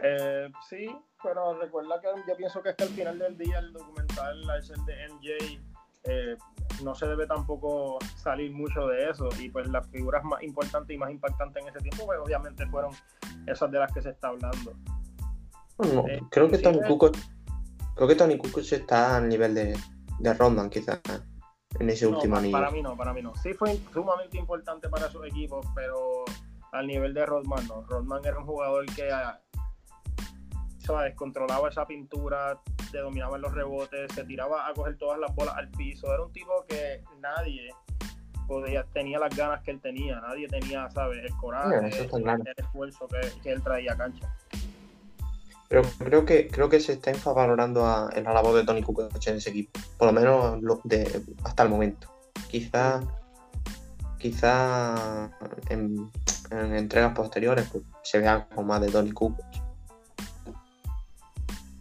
Eh, 0.03 0.49
sí, 0.69 0.87
pero 1.23 1.59
recuerda 1.59 2.01
que 2.01 2.09
yo 2.29 2.37
pienso 2.37 2.63
que 2.63 2.71
es 2.71 2.77
que 2.77 2.85
al 2.85 2.91
final 2.91 3.19
del 3.19 3.37
día 3.39 3.59
el 3.59 3.73
documental, 3.73 4.49
al 4.51 4.63
ser 4.63 4.77
de 4.79 5.09
MJ, 5.09 5.61
eh, 6.05 6.37
no 6.83 6.95
se 6.95 7.07
debe 7.07 7.27
tampoco 7.27 7.99
salir 8.17 8.53
mucho 8.53 8.87
de 8.89 9.11
eso. 9.11 9.29
Y 9.39 9.49
pues 9.51 9.69
las 9.69 9.87
figuras 9.89 10.25
más 10.25 10.43
importantes 10.43 10.95
y 10.95 10.99
más 10.99 11.11
impactantes 11.11 11.63
en 11.63 11.69
ese 11.69 11.79
tiempo, 11.79 12.07
pues 12.07 12.19
obviamente 12.19 12.67
fueron 12.67 12.93
esas 13.47 13.71
de 13.71 13.79
las 13.79 13.93
que 13.93 14.03
se 14.03 14.11
está 14.11 14.29
hablando. 14.29 14.73
No, 15.79 16.07
Eh, 16.09 16.21
creo 16.31 16.49
que 16.49 16.59
Tony 16.59 16.79
eh. 16.79 16.83
Kukoc, 16.87 17.17
creo 17.95 18.09
que 18.09 18.15
Tony 18.15 18.37
Kukoc 18.37 18.65
está 18.73 19.17
al 19.17 19.29
nivel 19.29 19.55
de, 19.55 19.79
de 20.19 20.35
Rodman, 20.35 20.71
quizás 20.71 21.01
en 21.79 21.89
ese 21.91 22.07
No, 22.09 22.17
último 22.17 22.37
anillo. 22.37 22.53
para 22.53 22.71
mí 22.71 22.83
no, 22.83 22.97
para 22.97 23.13
mí 23.13 23.23
no. 23.23 23.35
Sí 23.37 23.55
fue 23.55 23.79
sumamente 23.93 24.39
importante 24.39 24.89
para 24.89 25.07
esos 25.07 25.25
equipos, 25.27 25.65
pero 25.75 26.25
al 26.73 26.87
nivel 26.87 27.15
de 27.15 27.25
Rodman 27.27 27.67
no. 27.69 27.83
Rodman 27.83 28.25
era 28.25 28.39
un 28.39 28.47
jugador 28.47 28.87
que 28.95 29.11
ah, 29.11 29.41
¿sabes? 30.83 31.15
controlaba 31.15 31.69
esa 31.69 31.87
pintura, 31.87 32.59
te 32.91 32.99
dominaba 32.99 33.37
en 33.37 33.43
los 33.43 33.53
rebotes, 33.53 34.13
se 34.13 34.25
tiraba 34.25 34.67
a 34.67 34.75
coger 34.75 34.97
todas 34.99 35.19
las 35.19 35.35
bolas 35.35 35.57
al 35.57 35.69
piso. 35.71 36.13
Era 36.13 36.23
un 36.23 36.33
tipo 36.33 36.65
que 36.69 37.03
nadie 37.21 37.71
podía, 38.47 38.85
tenía 38.93 39.19
las 39.19 39.35
ganas 39.35 39.63
que 39.63 39.71
él 39.71 39.81
tenía, 39.81 40.21
nadie 40.21 40.49
tenía, 40.49 40.91
¿sabes? 40.91 41.25
El 41.25 41.37
coraje, 41.37 41.79
el, 41.79 42.55
esfuerzo 42.57 43.09
que, 43.43 43.53
él 43.53 43.63
traía 43.63 43.93
a 43.93 43.97
cancha. 43.97 44.35
Pero 45.69 45.83
creo 45.99 46.27
que 46.27 46.49
creo 46.49 46.69
que 46.69 46.81
se 46.81 46.93
está 46.93 47.11
infravalorando 47.11 47.87
a, 47.87 48.11
en 48.15 48.25
la 48.25 48.35
labor 48.35 48.55
de 48.57 48.65
Tony 48.65 48.83
Kukoc 48.83 49.11
en 49.27 49.37
ese 49.37 49.51
equipo, 49.51 49.81
por 49.97 50.09
lo 50.09 50.13
menos 50.13 50.83
de, 50.85 51.23
hasta 51.45 51.63
el 51.63 51.71
momento. 51.71 52.09
Quizás 52.51 53.05
quizá 54.19 55.31
en, 55.69 56.11
entregas 56.51 57.15
posteriores 57.15 57.69
pues, 57.73 57.85
se 58.03 58.19
vea 58.19 58.47
como 58.55 58.69
más 58.69 58.81
de 58.81 58.89
Tony 58.89 59.13
Kukoc. 59.13 59.52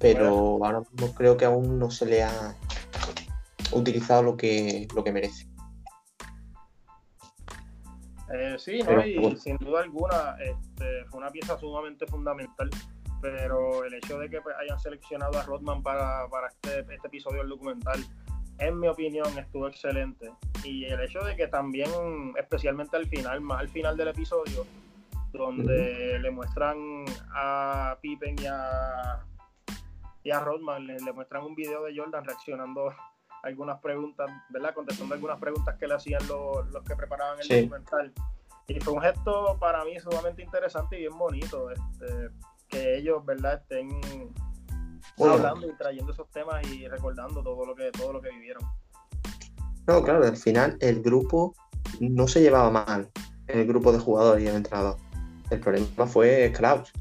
Pero 0.01 0.63
ahora 0.65 0.79
mismo 0.79 1.13
creo 1.13 1.37
que 1.37 1.45
aún 1.45 1.77
no 1.77 1.91
se 1.91 2.05
le 2.07 2.23
ha 2.23 2.55
utilizado 3.71 4.23
lo 4.23 4.37
que, 4.37 4.87
lo 4.95 5.03
que 5.03 5.11
merece. 5.11 5.47
Eh, 8.33 8.55
sí, 8.57 8.79
¿no? 8.81 9.05
y 9.05 9.35
sin 9.35 9.57
duda 9.57 9.81
alguna 9.81 10.37
este, 10.39 11.05
fue 11.09 11.19
una 11.19 11.29
pieza 11.29 11.57
sumamente 11.57 12.07
fundamental, 12.07 12.69
pero 13.21 13.83
el 13.83 13.93
hecho 13.93 14.17
de 14.19 14.29
que 14.29 14.39
pues, 14.39 14.55
hayan 14.57 14.79
seleccionado 14.79 15.37
a 15.37 15.43
Rodman 15.43 15.83
para, 15.83 16.25
este, 16.49 16.79
este, 16.79 17.07
episodio 17.07 17.39
del 17.39 17.49
documental, 17.49 18.03
en 18.59 18.79
mi 18.79 18.87
opinión, 18.87 19.37
estuvo 19.37 19.67
excelente. 19.67 20.31
Y 20.63 20.85
el 20.85 21.01
hecho 21.01 21.19
de 21.19 21.35
que 21.35 21.47
también, 21.47 21.89
especialmente 22.39 22.95
al 22.95 23.07
final, 23.07 23.41
más 23.41 23.59
al 23.59 23.69
final 23.69 23.97
del 23.97 24.09
episodio, 24.09 24.65
donde 25.33 26.19
le 26.19 26.31
muestran 26.31 27.05
a 27.33 27.97
Pippen 28.01 28.35
y 28.41 28.45
a, 28.45 29.25
y 30.23 30.31
a 30.31 30.39
Rodman, 30.39 30.85
le, 30.87 30.99
le 30.99 31.13
muestran 31.13 31.43
un 31.43 31.55
video 31.55 31.83
de 31.83 31.95
Jordan 31.95 32.23
reaccionando 32.23 32.93
algunas 33.43 33.79
preguntas, 33.79 34.29
¿verdad? 34.49 34.73
Contestando 34.73 35.15
algunas 35.15 35.39
preguntas 35.39 35.75
que 35.77 35.87
le 35.87 35.95
hacían 35.95 36.25
los, 36.27 36.65
que 36.87 36.95
preparaban 36.95 37.39
el 37.41 37.63
documental. 37.63 38.13
Y 38.67 38.79
fue 38.79 38.93
un 38.93 39.01
gesto 39.01 39.57
para 39.59 39.83
mí 39.83 39.99
sumamente 39.99 40.43
interesante 40.43 40.95
y 40.95 40.99
bien 41.01 41.17
bonito, 41.17 41.71
este, 41.71 42.29
que 42.69 42.97
ellos, 42.97 43.25
¿verdad?, 43.25 43.55
estén 43.55 43.89
hablando 45.19 45.67
y 45.67 45.73
trayendo 45.73 46.11
esos 46.13 46.29
temas 46.29 46.65
y 46.67 46.87
recordando 46.87 47.43
todo 47.43 47.65
lo 47.65 47.75
que, 47.75 47.91
todo 47.91 48.13
lo 48.13 48.21
que 48.21 48.29
vivieron. 48.29 48.63
No, 49.87 50.03
claro, 50.03 50.23
al 50.23 50.37
final 50.37 50.77
el 50.79 51.01
grupo 51.01 51.55
no 51.99 52.27
se 52.27 52.41
llevaba 52.41 52.69
mal, 52.69 53.09
el 53.47 53.67
grupo 53.67 53.91
de 53.91 53.99
jugadores 53.99 54.43
y 54.43 54.47
el 54.47 54.55
entrenador. 54.55 54.97
El 55.49 55.59
problema 55.59 56.07
fue 56.07 56.53
Klaus. 56.55 56.93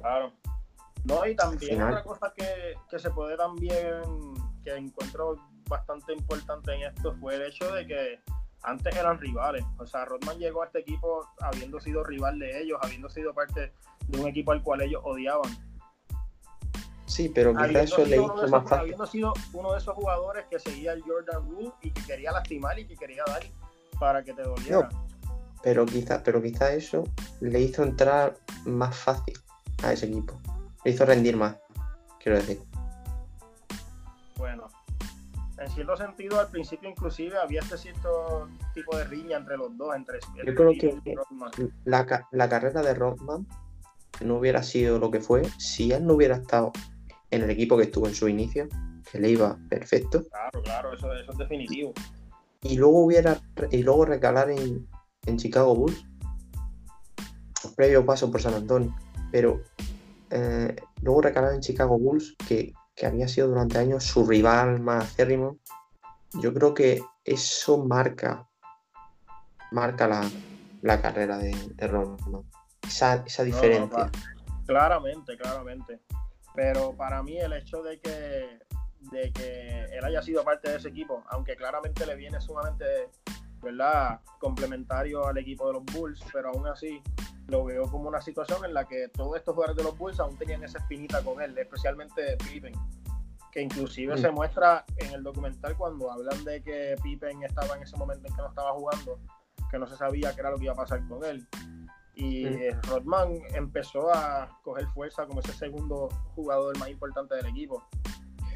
Claro. 0.00 0.32
No, 1.04 1.26
y 1.26 1.34
también 1.34 1.82
otra 1.82 2.02
cosa 2.02 2.32
que, 2.36 2.74
que 2.88 2.98
se 2.98 3.10
puede 3.10 3.36
también 3.36 4.02
que 4.62 4.76
encuentro 4.76 5.36
bastante 5.68 6.12
importante 6.12 6.74
en 6.74 6.82
esto 6.82 7.14
fue 7.20 7.36
el 7.36 7.42
hecho 7.42 7.72
de 7.72 7.86
que 7.86 8.18
antes 8.62 8.94
eran 8.94 9.18
rivales. 9.18 9.64
O 9.78 9.86
sea, 9.86 10.04
Rodman 10.04 10.38
llegó 10.38 10.62
a 10.62 10.66
este 10.66 10.80
equipo 10.80 11.26
habiendo 11.40 11.80
sido 11.80 12.04
rival 12.04 12.38
de 12.38 12.62
ellos, 12.62 12.78
habiendo 12.82 13.08
sido 13.08 13.34
parte 13.34 13.72
de 14.06 14.20
un 14.20 14.28
equipo 14.28 14.52
al 14.52 14.62
cual 14.62 14.82
ellos 14.82 15.00
odiaban. 15.04 15.50
Sí, 17.06 17.28
pero 17.28 17.52
quizás 17.52 17.74
eso 17.74 18.04
le 18.06 18.16
hizo 18.16 18.48
más 18.48 18.62
fácil. 18.62 18.78
Habiendo 18.78 19.06
sido 19.06 19.32
uno 19.52 19.72
de 19.72 19.78
esos 19.78 19.94
jugadores 19.94 20.46
que 20.50 20.58
seguía 20.58 20.92
el 20.92 21.02
Jordan 21.02 21.44
Rule 21.50 21.72
y 21.82 21.90
que 21.90 22.02
quería 22.04 22.32
lastimar 22.32 22.78
y 22.78 22.86
que 22.86 22.96
quería 22.96 23.24
dar 23.26 23.42
para 23.98 24.22
que 24.22 24.32
te 24.32 24.42
doliera. 24.42 24.88
pero 25.62 25.84
quizás 25.84 26.22
pero 26.24 26.42
quizá 26.42 26.72
eso 26.72 27.04
le 27.40 27.60
hizo 27.60 27.82
entrar 27.82 28.36
más 28.64 28.96
fácil 28.96 29.38
a 29.82 29.92
ese 29.92 30.06
equipo. 30.06 30.40
Le 30.84 30.90
hizo 30.90 31.04
rendir 31.04 31.36
más, 31.36 31.56
quiero 32.18 32.36
decir 32.38 32.60
en 35.62 35.70
cierto 35.70 35.96
sentido, 35.96 36.40
al 36.40 36.48
principio 36.48 36.88
inclusive 36.88 37.36
había 37.38 37.60
este 37.60 37.78
cierto 37.78 38.48
tipo 38.74 38.96
de 38.96 39.04
riña 39.04 39.36
entre 39.36 39.56
los 39.56 39.76
dos, 39.76 39.94
entre 39.94 40.18
Yo 40.44 40.54
creo 40.54 40.72
que 40.72 41.14
la, 41.84 42.26
la, 42.32 42.48
carrera 42.48 42.82
de 42.82 42.94
Rodman 42.94 43.46
no 44.24 44.36
hubiera 44.36 44.62
sido 44.62 44.98
lo 44.98 45.10
que 45.10 45.20
fue 45.20 45.42
si 45.58 45.92
él 45.92 46.04
no 46.04 46.14
hubiera 46.14 46.36
estado 46.36 46.72
en 47.30 47.42
el 47.42 47.50
equipo 47.50 47.76
que 47.76 47.84
estuvo 47.84 48.08
en 48.08 48.14
su 48.14 48.28
inicio, 48.28 48.68
que 49.10 49.20
le 49.20 49.30
iba 49.30 49.58
perfecto. 49.68 50.24
Claro, 50.28 50.62
claro, 50.62 50.92
eso, 50.94 51.12
es 51.12 51.38
definitivo. 51.38 51.92
Y 52.62 52.76
luego 52.76 53.04
hubiera 53.04 53.40
y 53.70 53.82
luego 53.82 54.04
recalar 54.04 54.50
en, 54.50 54.88
Chicago 55.36 55.74
Bulls, 55.76 56.04
previo 57.76 58.04
paso 58.04 58.30
por 58.30 58.42
San 58.42 58.54
Antonio, 58.54 58.94
pero 59.30 59.62
eh, 60.32 60.76
luego 61.02 61.22
recalar 61.22 61.54
en 61.54 61.60
Chicago 61.60 61.98
Bulls, 61.98 62.34
que 62.48 62.72
que 62.94 63.06
había 63.06 63.28
sido 63.28 63.48
durante 63.48 63.78
años 63.78 64.04
su 64.04 64.26
rival 64.26 64.80
más 64.80 65.04
acérrimo, 65.04 65.58
yo 66.34 66.52
creo 66.52 66.74
que 66.74 67.02
eso 67.24 67.84
marca, 67.84 68.46
marca 69.70 70.08
la, 70.82 71.00
carrera 71.00 71.38
de, 71.38 71.50
de 71.50 72.44
Esa, 72.86 73.22
esa 73.26 73.44
diferencia. 73.44 74.10
claramente, 74.66 75.36
claramente. 75.36 76.00
Pero 76.54 76.94
para 76.94 77.22
mí 77.22 77.38
el 77.38 77.54
hecho 77.54 77.82
de 77.82 77.98
que, 77.98 78.58
de 79.10 79.32
que 79.32 79.84
él 79.90 80.04
haya 80.04 80.22
sido 80.22 80.44
parte 80.44 80.70
de 80.70 80.76
ese 80.76 80.88
equipo, 80.88 81.24
aunque 81.30 81.56
claramente 81.56 82.04
le 82.04 82.14
viene 82.14 82.40
sumamente 82.40 82.84
¿verdad? 83.62 84.20
complementario 84.38 85.26
al 85.26 85.38
equipo 85.38 85.68
de 85.68 85.74
los 85.74 85.84
Bulls, 85.84 86.22
pero 86.32 86.50
aún 86.50 86.66
así 86.66 87.02
lo 87.52 87.64
veo 87.64 87.86
como 87.86 88.08
una 88.08 88.22
situación 88.22 88.64
en 88.64 88.72
la 88.72 88.86
que 88.88 89.08
todos 89.08 89.36
estos 89.36 89.54
jugadores 89.54 89.76
de 89.76 89.84
los 89.84 89.96
Bulls 89.96 90.18
aún 90.18 90.36
tenían 90.38 90.64
esa 90.64 90.78
espinita 90.78 91.22
con 91.22 91.40
él, 91.42 91.56
especialmente 91.56 92.38
Pippen, 92.38 92.72
que 93.52 93.60
inclusive 93.60 94.16
se 94.16 94.30
muestra 94.30 94.86
en 94.96 95.12
el 95.12 95.22
documental 95.22 95.76
cuando 95.76 96.10
hablan 96.10 96.42
de 96.44 96.62
que 96.62 96.96
Pippen 97.02 97.42
estaba 97.42 97.76
en 97.76 97.82
ese 97.82 97.94
momento 97.98 98.26
en 98.26 98.34
que 98.34 98.40
no 98.40 98.48
estaba 98.48 98.72
jugando, 98.72 99.18
que 99.70 99.78
no 99.78 99.86
se 99.86 99.96
sabía 99.96 100.34
qué 100.34 100.40
era 100.40 100.50
lo 100.50 100.56
que 100.56 100.64
iba 100.64 100.72
a 100.72 100.76
pasar 100.76 101.06
con 101.06 101.22
él. 101.24 101.46
Y 102.14 102.70
Rodman 102.88 103.38
empezó 103.54 104.10
a 104.12 104.58
coger 104.62 104.86
fuerza 104.88 105.26
como 105.26 105.40
ese 105.40 105.52
segundo 105.52 106.08
jugador 106.34 106.76
más 106.78 106.88
importante 106.88 107.34
del 107.34 107.46
equipo. 107.46 107.84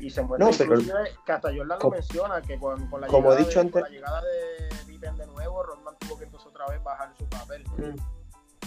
Y 0.01 0.09
se 0.09 0.23
muestra 0.23 0.65
inclusive 0.65 1.11
que 1.25 1.33
hasta 1.33 1.55
Jordan 1.55 1.79
lo 1.83 1.91
menciona, 1.91 2.41
que 2.41 2.59
con, 2.59 2.91
la, 3.01 3.09
llegada 3.09 3.37
dicho 3.37 3.65
de, 3.65 3.81
la 3.81 3.89
llegada 3.89 4.23
de 4.23 4.69
Pippen 4.87 5.17
de 5.17 5.27
nuevo, 5.27 5.63
Rodman 5.63 5.97
tuvo 5.99 6.19
que 6.19 6.25
entonces 6.25 6.49
otra 6.49 6.67
vez 6.69 6.83
bajar 6.83 7.15
su 7.17 7.27
papel. 7.27 7.65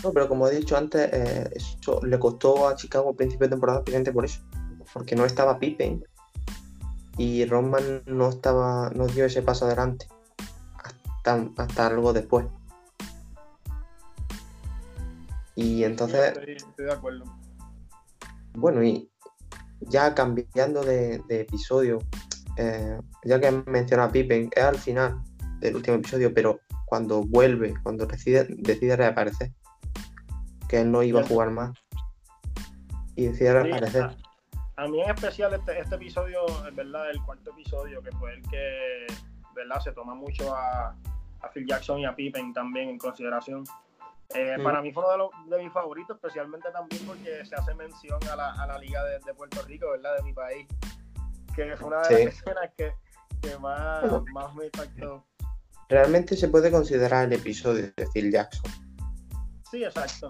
No, 0.04 0.14
pero 0.14 0.30
como 0.30 0.48
he 0.48 0.56
dicho 0.56 0.78
antes, 0.78 1.10
eh, 1.12 1.50
eso 1.54 2.00
le 2.06 2.18
costó 2.20 2.68
a 2.68 2.76
Chicago 2.76 3.10
a 3.10 3.16
principio 3.16 3.48
de 3.48 3.52
temporada 3.52 3.84
precisamente 3.84 4.14
por 4.14 4.26
eso. 4.26 4.42
Porque 4.94 5.16
no 5.16 5.26
estaba 5.26 5.60
Pippen. 5.60 6.04
Y 7.18 7.46
Rodman 7.46 8.04
no 8.06 8.30
estaba. 8.30 8.90
no 8.92 9.08
dio 9.08 9.26
ese 9.26 9.42
paso 9.42 9.66
adelante. 9.66 10.08
Hasta, 10.78 11.50
hasta 11.58 11.88
algo 11.88 12.14
después. 12.14 12.46
Y 15.56 15.84
entonces. 15.84 16.38
Estoy, 16.38 16.86
de 16.86 16.94
acuerdo. 16.94 17.26
Bueno, 18.54 18.82
y 18.82 19.12
ya 19.82 20.16
cambiando 20.16 20.84
de, 20.84 21.22
episodio, 21.28 22.00
eh, 22.56 22.98
ya 23.26 23.42
que 23.42 23.52
mencionado 23.52 24.10
a 24.10 24.12
Pippen, 24.14 24.50
es 24.56 24.64
al 24.64 24.78
final 24.78 25.22
del 25.60 25.76
último 25.76 25.98
episodio, 25.98 26.34
pero 26.34 26.62
cuando 26.86 27.24
vuelve, 27.24 27.74
cuando 27.84 28.06
decide, 28.06 28.48
decide 28.50 28.96
reaparecer, 28.96 29.52
que 30.70 30.80
él 30.80 30.92
no 30.92 31.04
iba 31.04 31.20
a 31.20 31.26
jugar 31.26 31.50
más. 31.50 31.78
Y 33.16 33.26
decía 33.26 33.52
reaparecer. 33.52 34.16
a, 34.78 34.88
mí 34.88 35.02
en 35.02 35.10
especial 35.10 35.54
este, 35.54 35.78
este 35.78 35.96
episodio, 35.96 36.46
es 36.66 36.76
verdad, 36.76 37.10
el 37.10 37.22
cuarto 37.24 37.52
episodio, 37.52 38.02
que 38.02 38.12
fue 38.14 38.36
el 38.36 38.42
que, 38.44 39.08
¿verdad? 39.54 39.82
Se 39.82 39.92
toma 39.92 40.16
mucho 40.16 40.56
a, 40.56 40.96
Phil 41.54 41.66
Jackson 41.66 42.00
y 42.00 42.06
a 42.06 42.16
Pippen 42.16 42.54
también 42.54 42.90
en 42.90 42.98
consideración. 42.98 43.64
Eh, 44.36 44.58
mm. 44.58 44.64
Para 44.64 44.82
mí 44.82 44.94
fue 44.94 45.04
uno 45.04 45.32
de, 45.48 45.58
de, 45.58 45.64
mis 45.64 45.74
favoritos, 45.74 46.16
especialmente 46.16 46.70
también 46.72 47.04
porque 47.06 47.44
se 47.44 47.56
hace 47.56 47.74
mención 47.74 48.20
a 48.32 48.36
la, 48.36 48.54
a 48.54 48.68
la 48.68 48.78
Liga 48.78 49.04
de, 49.04 49.34
Puerto 49.34 49.64
Rico, 49.64 49.90
¿verdad? 49.90 50.18
De 50.18 50.24
mi 50.24 50.34
país. 50.34 50.68
Que 51.56 51.76
fue 51.76 51.88
una 51.88 52.02
de 52.04 52.26
las 52.26 52.36
escenas 52.36 52.70
que, 52.78 52.94
que 53.42 53.58
más, 53.58 54.04
más 54.34 54.54
me 54.54 54.66
impactó. 54.66 55.26
Realmente 55.90 56.38
se 56.38 56.48
puede 56.48 56.70
considerar 56.70 57.26
el 57.26 57.34
episodio 57.34 57.92
de 57.98 58.08
Phil 58.14 58.32
Jackson. 58.32 58.72
Sí, 59.72 59.84
exacto 59.84 60.30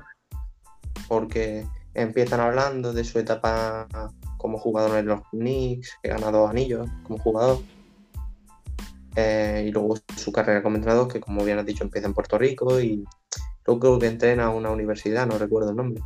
porque 1.10 1.68
empiezan 1.94 2.40
hablando 2.40 2.94
de 2.94 3.04
su 3.04 3.20
etapa 3.20 3.88
como 4.38 4.58
jugador 4.58 4.98
en 4.98 5.08
los 5.08 5.22
Knicks, 5.32 5.98
que 6.02 6.10
gana 6.10 6.32
dos 6.32 6.50
anillos 6.50 6.88
como 7.04 7.20
jugador. 7.20 7.60
Eh, 9.16 9.66
y 9.68 9.72
luego 9.72 9.96
su 10.16 10.32
carrera 10.32 10.64
como 10.64 10.78
entrenador, 10.78 11.12
que 11.12 11.20
como 11.20 11.44
bien 11.44 11.60
has 11.60 11.66
dicho, 11.66 11.84
empieza 11.84 12.08
en 12.08 12.14
Puerto 12.14 12.38
Rico 12.38 12.80
y 12.80 13.04
luego 13.66 13.80
creo 13.80 14.00
que 14.00 14.08
entrena 14.08 14.46
a 14.46 14.50
una 14.50 14.70
universidad, 14.70 15.28
no 15.28 15.38
recuerdo 15.38 15.72
el 15.72 15.76
nombre. 15.76 16.02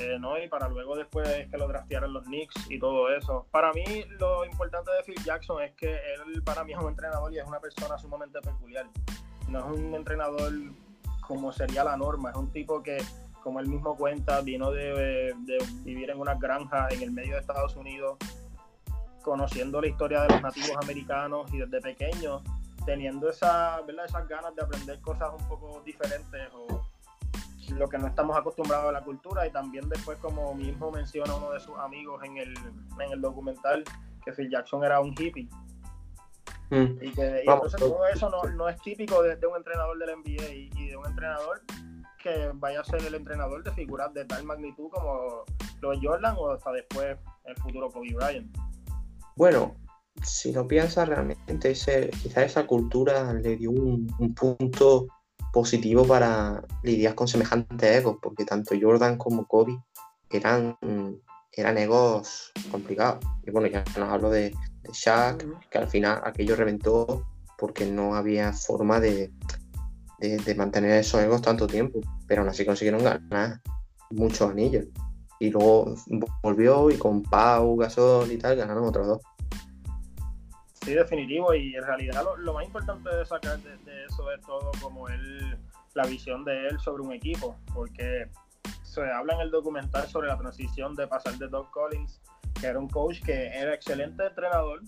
Eh, 0.00 0.18
no, 0.18 0.42
y 0.42 0.48
para 0.48 0.68
luego 0.68 0.96
después 0.96 1.28
que 1.48 1.56
lo 1.56 1.68
draftearan 1.68 2.12
los 2.12 2.24
Knicks 2.24 2.70
y 2.70 2.78
todo 2.78 3.14
eso. 3.14 3.46
Para 3.52 3.72
mí 3.72 3.84
lo 4.18 4.44
importante 4.44 4.90
de 4.90 5.02
Phil 5.04 5.22
Jackson 5.24 5.62
es 5.62 5.74
que 5.76 5.92
él 5.92 6.42
para 6.42 6.64
mí 6.64 6.72
es 6.72 6.78
un 6.78 6.88
entrenador 6.88 7.32
y 7.32 7.38
es 7.38 7.46
una 7.46 7.60
persona 7.60 7.96
sumamente 7.98 8.40
peculiar. 8.40 8.86
No 9.48 9.58
es 9.60 9.78
un 9.78 9.94
entrenador 9.94 10.50
como 11.32 11.50
sería 11.50 11.82
la 11.82 11.96
norma. 11.96 12.30
Es 12.30 12.36
un 12.36 12.52
tipo 12.52 12.82
que, 12.82 12.98
como 13.42 13.58
él 13.58 13.66
mismo 13.66 13.96
cuenta, 13.96 14.42
vino 14.42 14.70
de, 14.70 15.34
vivir 15.82 16.10
en 16.10 16.20
una 16.20 16.34
granja 16.34 16.88
en 16.90 17.00
el 17.00 17.10
medio 17.10 17.32
de 17.32 17.40
Estados 17.40 17.74
Unidos 17.74 18.18
conociendo 19.22 19.80
la 19.80 19.86
historia 19.86 20.22
de 20.22 20.28
los 20.28 20.42
nativos 20.42 20.76
americanos 20.82 21.50
y 21.54 21.58
desde 21.58 21.80
pequeños, 21.80 22.42
teniendo 22.84 23.30
esa, 23.30 23.80
¿verdad? 23.86 24.04
esas 24.04 24.28
ganas 24.28 24.54
de 24.56 24.62
aprender 24.62 25.00
cosas 25.00 25.30
un 25.38 25.48
poco 25.48 25.80
diferentes 25.86 26.48
o 26.52 26.84
lo 27.78 27.88
que 27.88 27.96
no 27.96 28.08
estamos 28.08 28.36
acostumbrados 28.36 28.88
a 28.88 28.92
la 28.92 29.02
cultura 29.02 29.46
y 29.46 29.52
también 29.52 29.88
después 29.88 30.18
como 30.18 30.52
mismo 30.54 30.90
menciona 30.90 31.34
uno 31.36 31.52
de 31.52 31.60
sus 31.60 31.78
amigos 31.78 32.22
en 32.24 32.36
el, 32.36 32.52
en 32.98 33.12
el 33.12 33.20
documental 33.20 33.84
que 34.24 34.32
Phil 34.32 34.50
Jackson 34.50 34.84
era 34.84 35.00
un 35.00 35.14
hippie 35.16 35.48
mm. 36.76 36.98
y 37.02 37.12
que 37.12 37.40
entonces 37.40 37.78
todo 37.78 38.06
eso 38.08 38.30
no, 38.30 38.42
no 38.54 38.68
es 38.68 38.80
típico 38.82 39.22
de, 39.22 39.36
un 39.46 39.56
entrenador 39.56 39.98
del 39.98 40.16
NBA 40.18 40.48
y, 40.52 40.88
de 40.88 40.96
un 40.96 41.06
entrenador 41.06 41.62
que 42.22 42.50
vaya 42.54 42.80
a 42.80 42.84
ser 42.84 43.04
el 43.04 43.14
entrenador 43.14 43.62
de 43.64 43.72
figuras 43.72 44.12
de 44.14 44.24
tal 44.24 44.44
magnitud 44.44 44.88
como 44.90 45.44
los 45.80 45.98
Jordan 46.02 46.36
o 46.38 46.50
hasta 46.50 46.72
después 46.72 47.16
el 47.44 47.56
futuro 47.56 47.90
Kobe 47.90 48.14
Bryant. 48.14 48.56
Bueno, 49.36 49.74
si 50.22 50.52
lo 50.52 50.66
piensas 50.66 51.08
realmente, 51.08 51.70
ese, 51.70 52.10
quizás 52.22 52.44
esa 52.44 52.66
cultura 52.66 53.32
le 53.32 53.56
dio 53.56 53.70
un, 53.70 54.12
un 54.18 54.34
punto 54.34 55.08
positivo 55.52 56.06
para 56.06 56.64
lidiar 56.82 57.14
con 57.14 57.28
semejantes 57.28 57.96
egos, 57.96 58.16
porque 58.22 58.44
tanto 58.44 58.74
Jordan 58.80 59.18
como 59.18 59.46
Kobe 59.46 59.76
eran, 60.30 60.76
eran 61.52 61.78
egos 61.78 62.52
complicados. 62.70 63.24
Y 63.44 63.50
bueno, 63.50 63.68
ya 63.68 63.84
nos 63.98 64.08
hablo 64.08 64.30
de 64.30 64.54
Shaq, 64.92 65.44
que 65.70 65.78
al 65.78 65.88
final 65.88 66.20
aquello 66.24 66.56
reventó 66.56 67.26
porque 67.58 67.86
no 67.86 68.14
había 68.14 68.52
forma 68.52 68.98
de, 68.98 69.30
de, 70.18 70.54
mantener 70.54 70.92
esos 70.92 71.20
egos 71.20 71.42
tanto 71.42 71.66
tiempo, 71.66 72.00
pero 72.26 72.42
aún 72.42 72.50
así 72.50 72.64
consiguieron 72.64 73.04
ganar 73.04 73.60
muchos 74.10 74.50
anillos. 74.50 74.86
Y 75.38 75.50
luego 75.50 75.94
volvió 76.42 76.90
y 76.90 76.96
con 76.96 77.22
Pau, 77.22 77.76
Gasol 77.76 78.30
y 78.30 78.38
tal 78.38 78.56
ganaron 78.56 78.84
otros 78.84 79.06
dos. 79.06 79.20
Sí, 80.84 80.94
definitivo. 80.94 81.54
Y 81.54 81.74
en 81.74 81.84
realidad 81.84 82.24
lo, 82.38 82.54
más 82.54 82.64
importante 82.64 83.14
de 83.14 83.24
sacar 83.24 83.58
de, 83.60 84.04
eso 84.04 84.30
es 84.32 84.40
todo 84.42 84.70
como 84.80 85.08
él, 85.08 85.58
la 85.94 86.04
visión 86.04 86.44
de 86.44 86.68
él 86.68 86.78
sobre 86.78 87.02
un 87.02 87.12
equipo. 87.12 87.56
Porque 87.74 88.28
se 88.82 89.00
habla 89.02 89.34
en 89.34 89.40
el 89.40 89.50
documental 89.50 90.06
sobre 90.08 90.28
la 90.28 90.38
transición 90.38 90.94
de 90.94 91.06
pasar 91.06 91.34
de 91.38 91.48
Doug 91.48 91.70
Collins, 91.70 92.20
que 92.62 92.68
era 92.68 92.78
un 92.78 92.88
coach 92.88 93.20
que 93.24 93.48
era 93.48 93.74
excelente 93.74 94.24
entrenador, 94.24 94.82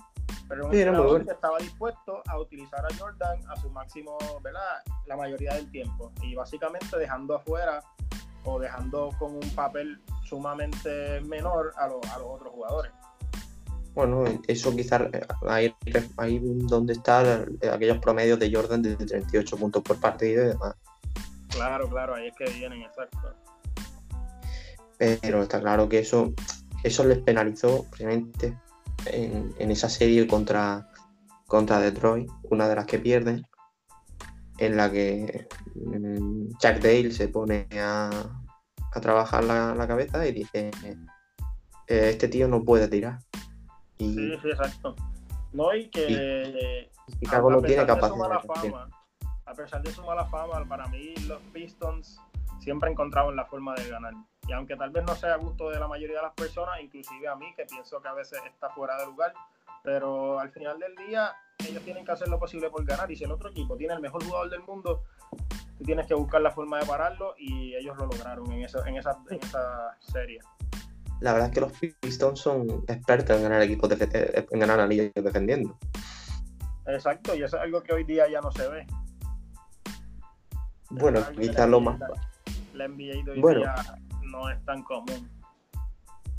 pero 0.49 0.67
un 0.67 0.75
entrenador 0.75 1.27
que 1.27 1.33
estaba 1.33 1.59
dispuesto 1.59 2.23
a 2.29 2.39
utilizar 2.39 2.85
a 2.85 2.97
Jordan 2.97 3.37
a 3.49 3.57
su 3.57 3.69
máximo, 3.71 4.17
¿verdad? 4.45 4.81
La 5.07 5.17
mayoría 5.17 5.55
del 5.55 5.69
tiempo. 5.73 6.13
Y 6.23 6.37
básicamente 6.37 6.97
dejando 6.97 7.35
afuera 7.35 7.83
o 8.45 8.61
dejando 8.61 9.11
con 9.19 9.35
un 9.35 9.51
papel 9.57 10.01
sumamente 10.25 11.21
menor 11.23 11.73
a, 11.77 11.87
a 11.87 11.89
los 11.89 12.01
otros 12.23 12.53
jugadores. 12.53 12.93
Bueno, 13.93 14.25
eso 14.47 14.75
quizás 14.75 15.03
eh, 15.13 15.27
ahí, 15.49 15.75
ahí 16.17 16.41
donde 16.43 16.93
están 16.93 17.59
aquellos 17.73 17.99
promedios 17.99 18.39
de 18.39 18.55
Jordan 18.55 18.83
de 18.83 18.95
38 18.95 19.57
puntos 19.57 19.83
por 19.83 19.99
partido 19.99 20.45
y 20.45 20.49
demás. 20.49 20.77
Claro, 21.49 21.89
claro, 21.89 22.15
ahí 22.15 22.29
es 22.29 22.35
que 22.37 22.45
vienen, 22.53 22.83
exacto. 22.83 23.35
Pero 24.97 25.43
está 25.43 25.61
claro 25.61 25.89
que 25.89 25.99
eso, 25.99 26.33
eso 26.85 27.03
les 27.05 27.19
penalizó 27.19 27.85
precisamente 27.91 28.57
en, 29.07 29.71
esa 29.71 29.89
serie 29.89 30.27
contra, 30.27 30.89
contra 31.47 31.81
Detroit, 31.81 32.31
una 32.51 32.69
de 32.69 32.77
las 32.77 32.87
que 32.87 32.99
pierden, 32.99 33.47
en 34.59 34.77
la 34.77 34.91
que 34.93 35.49
mm, 35.75 36.51
Chuck 36.59 36.77
Dale 36.81 37.11
se 37.11 37.29
pone 37.29 37.67
a, 37.81 38.11
a 38.93 39.01
trabajar 39.01 39.43
la, 39.45 39.75
la, 39.75 39.89
cabeza 39.89 40.27
y 40.29 40.33
dice, 40.33 40.71
eh, 41.89 42.09
este 42.11 42.29
tío 42.29 42.47
no 42.47 42.63
puede 42.63 42.87
tirar. 42.87 43.19
Sí, 43.99 44.15
sí, 44.15 44.49
exacto. 44.49 44.95
No, 45.53 45.75
y 45.75 45.89
que 45.89 46.91
y, 47.21 47.29
a, 47.29 47.41
no 47.41 47.63
tiene 47.63 47.87
capacidad. 47.87 48.41
Fama, 48.43 48.89
a 49.47 49.55
pesar 49.55 49.83
de 49.83 49.91
su 49.91 50.03
mala 50.03 50.27
fama, 50.27 50.65
para 50.69 50.87
mí 50.89 51.15
los 51.27 51.41
Pistons 51.53 52.21
siempre 52.65 52.91
encontraban 52.91 53.37
la 53.37 53.45
forma 53.45 53.75
de 53.75 53.89
ganar. 53.89 54.15
Y 54.49 54.53
aunque 54.53 54.77
tal 54.77 54.91
vez 54.91 55.05
no 55.05 55.15
sea 55.15 55.35
a 55.35 55.37
gusto 55.37 55.71
de 55.71 55.79
la 55.79 55.87
mayoría 55.87 56.17
de 56.17 56.23
las 56.23 56.35
personas, 56.35 56.81
inclusive 56.83 57.29
a 57.29 57.37
mí, 57.37 57.55
que 57.57 57.65
pienso 57.67 58.01
que 58.01 58.09
a 58.09 58.15
veces 58.15 58.41
está 58.47 58.71
fuera 58.71 58.97
de 58.97 59.07
lugar, 59.07 59.33
pero 59.83 60.41
al 60.41 60.51
final 60.51 60.79
del 60.79 60.95
día 61.07 61.33
ellos 61.69 61.83
tienen 61.85 62.05
que 62.05 62.13
hacer 62.13 62.29
lo 62.29 62.39
posible 62.39 62.71
por 62.71 62.85
ganar. 62.85 63.11
Y 63.11 63.17
si 63.17 63.25
el 63.25 63.33
otro 63.33 63.51
equipo 63.51 63.77
tiene 63.77 63.95
el 63.95 64.01
mejor 64.01 64.25
jugador 64.25 64.51
del 64.51 64.63
mundo, 64.63 65.05
tú 65.79 65.85
tienes 65.85 66.07
que 66.07 66.15
buscar 66.15 66.41
la 66.41 66.51
forma 66.51 66.79
de 66.79 66.87
pararlo 66.87 67.35
y 67.39 67.75
ellos 67.75 67.97
lo 67.97 68.07
lograron 68.07 68.51
en 68.51 68.65
esa, 68.65 68.87
en 68.89 68.97
esa, 68.97 69.19
en 69.31 69.39
esa 69.41 69.97
serie 70.01 70.41
la 71.21 71.33
verdad 71.33 71.49
es 71.49 71.55
que 71.55 71.61
los 71.61 71.73
Pistons 72.01 72.41
son 72.41 72.85
expertos 72.87 73.37
en 73.37 73.45
ganar 73.45 73.63
equipos 73.63 73.91
en 73.91 74.59
ganar 74.59 74.81
anillos 74.81 75.11
defendiendo. 75.15 75.79
Exacto, 76.87 77.35
y 77.35 77.43
eso 77.43 77.57
es 77.57 77.63
algo 77.63 77.83
que 77.83 77.95
hoy 77.95 78.05
día 78.05 78.29
ya 78.29 78.43
no 78.43 78.53
se 78.53 78.69
ve. 78.69 78.87
Bueno, 80.91 81.21
quizás 81.35 81.69
lo 81.69 81.81
más. 81.81 81.99
La 82.75 82.89
NBA 82.89 83.25
de 83.25 83.31
hoy 83.31 83.57
día 83.57 83.75
no 84.23 84.51
es 84.51 84.63
tan 84.65 84.83
común. 84.83 85.31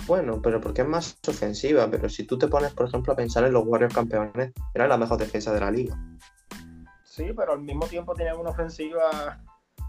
Bueno, 0.05 0.41
pero 0.41 0.61
porque 0.61 0.81
es 0.81 0.87
más 0.87 1.17
ofensiva, 1.27 1.89
pero 1.89 2.09
si 2.09 2.25
tú 2.25 2.37
te 2.37 2.47
pones, 2.47 2.73
por 2.73 2.87
ejemplo, 2.87 3.13
a 3.13 3.15
pensar 3.15 3.43
en 3.45 3.53
los 3.53 3.65
Warriors 3.65 3.93
campeones, 3.93 4.53
era 4.73 4.87
la 4.87 4.97
mejor 4.97 5.17
defensa 5.17 5.53
de 5.53 5.61
la 5.61 5.71
liga. 5.71 5.97
Sí, 7.03 7.31
pero 7.35 7.53
al 7.53 7.61
mismo 7.61 7.87
tiempo 7.87 8.13
tenían 8.13 8.37
una 8.37 8.51
ofensiva 8.51 9.41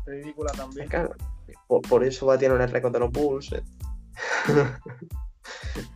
ridícula 0.06 0.52
también. 0.52 0.88
Claro, 0.88 1.14
por, 1.66 2.04
eso 2.04 2.26
va 2.26 2.34
a 2.34 2.38
tener 2.38 2.58
el 2.60 2.70
récord 2.70 2.92
de 2.92 3.00
los 3.00 3.10
Bulls. 3.10 3.50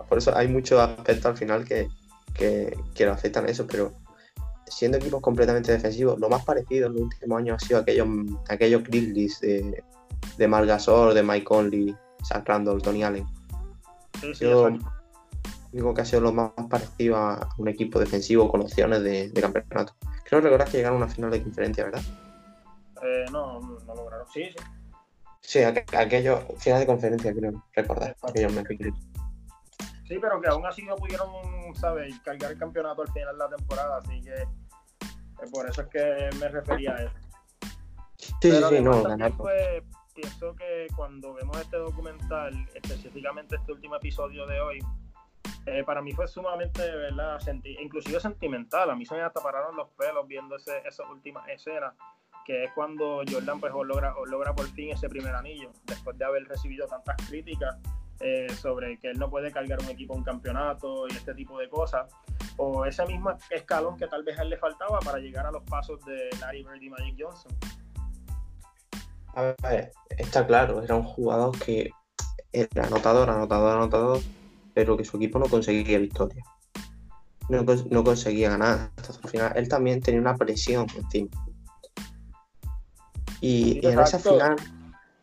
Por 0.09 0.19
eso 0.19 0.37
hay 0.37 0.47
muchos 0.49 0.79
aspectos 0.79 1.27
al 1.27 1.37
final 1.37 1.65
que, 1.65 1.89
que, 2.35 3.07
lo 3.07 3.13
afectan 3.13 3.47
a 3.47 3.49
eso, 3.49 3.67
pero 3.67 3.93
siendo 4.67 4.99
equipos 4.99 5.21
completamente 5.21 5.73
defensivos, 5.73 6.19
lo 6.19 6.29
más 6.29 6.45
parecido 6.45 6.89
en 6.89 6.95
los 6.95 7.03
últimos 7.03 7.39
años 7.39 7.63
ha 7.63 7.67
sido 7.67 7.81
aquellos, 7.81 8.09
aquellos 8.49 8.85
Grizzlies 8.85 9.41
de, 9.41 9.83
de 10.37 10.49
Margasol, 10.49 11.15
de 11.15 11.23
Mike 11.23 11.45
Conley, 11.45 11.97
Zach 12.25 12.47
Randall, 12.47 12.83
Tony 12.83 13.03
Allen. 13.03 13.27
digo 15.73 15.95
que 15.95 16.01
ha 16.01 16.05
sido 16.05 16.23
lo 16.23 16.33
más 16.33 16.51
parecido 16.69 17.17
a 17.17 17.49
un 17.59 17.69
equipo 17.69 17.99
defensivo 17.99 18.51
con 18.51 18.61
opciones 18.63 19.03
de, 19.03 19.33
campeonato. 19.41 19.95
Creo 20.25 20.41
recordar 20.41 20.69
que 20.69 20.79
llegaron 20.79 21.01
a 21.01 21.05
una 21.05 21.15
final 21.15 21.31
de 21.31 21.43
conferencia, 21.43 21.85
¿verdad? 21.85 22.03
Eh, 23.03 23.27
no, 23.33 23.61
no 23.61 23.95
lograron. 23.95 24.27
Sí, 24.33 24.45
sí. 24.51 24.65
Sí, 25.41 25.61
aquello, 25.63 26.47
final 26.59 26.81
de 26.81 26.87
conferencia, 26.87 27.35
creo, 27.35 27.65
recordar. 27.75 28.17
Aquellos 28.23 28.53
Sí, 30.07 30.19
pero 30.21 30.41
que 30.41 30.49
aún 30.49 30.67
así 30.67 30.83
no 30.83 30.97
pudieron, 30.97 31.29
¿sabes? 31.75 32.19
Cargar 32.21 32.53
el 32.53 32.59
campeonato 32.59 33.03
al 33.03 33.13
final 33.13 33.33
de 33.33 33.39
la 33.39 33.57
temporada, 33.57 33.99
así 33.99 34.21
que 34.21 34.35
eh, 34.35 35.51
por 35.53 35.69
eso 35.69 35.83
es 35.83 35.89
que 35.89 36.31
me 36.39 36.49
refería 36.49 36.95
a 36.95 37.03
eso. 37.03 37.13
Sí, 38.19 38.51
sí, 38.51 38.63
sí, 38.69 38.81
no, 38.81 39.03
ganar. 39.03 39.33
Pienso 40.21 40.55
que 40.55 40.87
cuando 40.95 41.35
vemos 41.35 41.59
este 41.59 41.77
documental, 41.77 42.55
específicamente 42.75 43.57
este 43.57 43.73
último 43.73 43.97
episodio 43.97 44.47
de 44.47 44.61
hoy, 44.61 44.79
eh, 45.67 45.83
para 45.85 46.03
mí 46.03 46.13
fue 46.13 46.29
sumamente, 46.29 46.83
¿verdad? 46.83 47.39
inclusive 47.81 48.21
sentimental. 48.21 48.91
A 48.91 48.95
mí 48.95 49.05
se 49.07 49.15
me 49.15 49.23
hasta 49.23 49.41
pararon 49.41 49.77
los 49.77 49.89
pelos 49.91 50.27
viendo 50.27 50.57
ese, 50.57 50.79
esas 50.87 51.09
últimas 51.11 51.49
escenas 51.49 51.95
que 52.45 52.65
es 52.65 52.73
cuando 52.73 53.23
Jordan 53.31 53.61
pues 53.61 53.73
logra, 53.73 54.15
logra 54.27 54.55
por 54.55 54.67
fin 54.69 54.91
ese 54.91 55.09
primer 55.09 55.35
anillo, 55.35 55.71
después 55.85 56.17
de 56.17 56.25
haber 56.25 56.45
recibido 56.45 56.87
tantas 56.87 57.17
críticas 57.29 57.77
eh, 58.19 58.49
sobre 58.51 58.99
que 58.99 59.11
él 59.11 59.19
no 59.19 59.31
puede 59.31 59.53
cargar 59.53 59.79
un 59.81 59.91
equipo 59.91 60.17
en 60.17 60.25
campeonato 60.25 61.07
y 61.09 61.13
este 61.13 61.35
tipo 61.35 61.59
de 61.59 61.69
cosas, 61.69 62.11
o 62.57 62.87
ese 62.87 63.05
mismo 63.07 63.37
escalón 63.51 63.97
que 63.97 64.07
tal 64.07 64.25
vez 64.25 64.39
a 64.39 64.43
él 64.43 64.51
le 64.51 64.57
faltaba 64.57 64.99
para 65.01 65.19
llegar 65.19 65.47
a 65.47 65.53
los 65.53 65.63
pasos 65.65 66.05
de 66.07 66.31
Larry 66.41 66.65
Bird 66.65 66.83
y 66.83 66.91
Magic 66.91 67.17
Johnson. 67.19 67.53
A 69.41 69.69
ver, 69.69 69.93
está 70.19 70.47
claro, 70.47 70.83
era 70.83 70.95
un 70.95 71.03
jugador 71.03 71.59
que 71.59 71.91
era 72.53 72.87
anotador, 72.87 73.31
anotador, 73.31 73.77
anotador, 73.77 74.21
pero 74.75 74.97
que 74.97 75.05
su 75.05 75.17
equipo 75.17 75.39
no 75.39 75.47
conseguía 75.47 75.99
victoria. 75.99 76.45
No, 77.49 77.65
no 77.91 78.05
conseguía 78.05 78.51
ganar 78.51 78.91
hasta 78.97 79.13
el 79.13 79.29
final. 79.29 79.53
Él 79.57 79.69
también 79.69 80.01
tenía 80.01 80.21
una 80.21 80.37
presión 80.37 80.87
encima. 80.97 81.31
Y, 83.41 83.85
en 83.87 83.99
esa 83.99 84.19
final, 84.19 84.57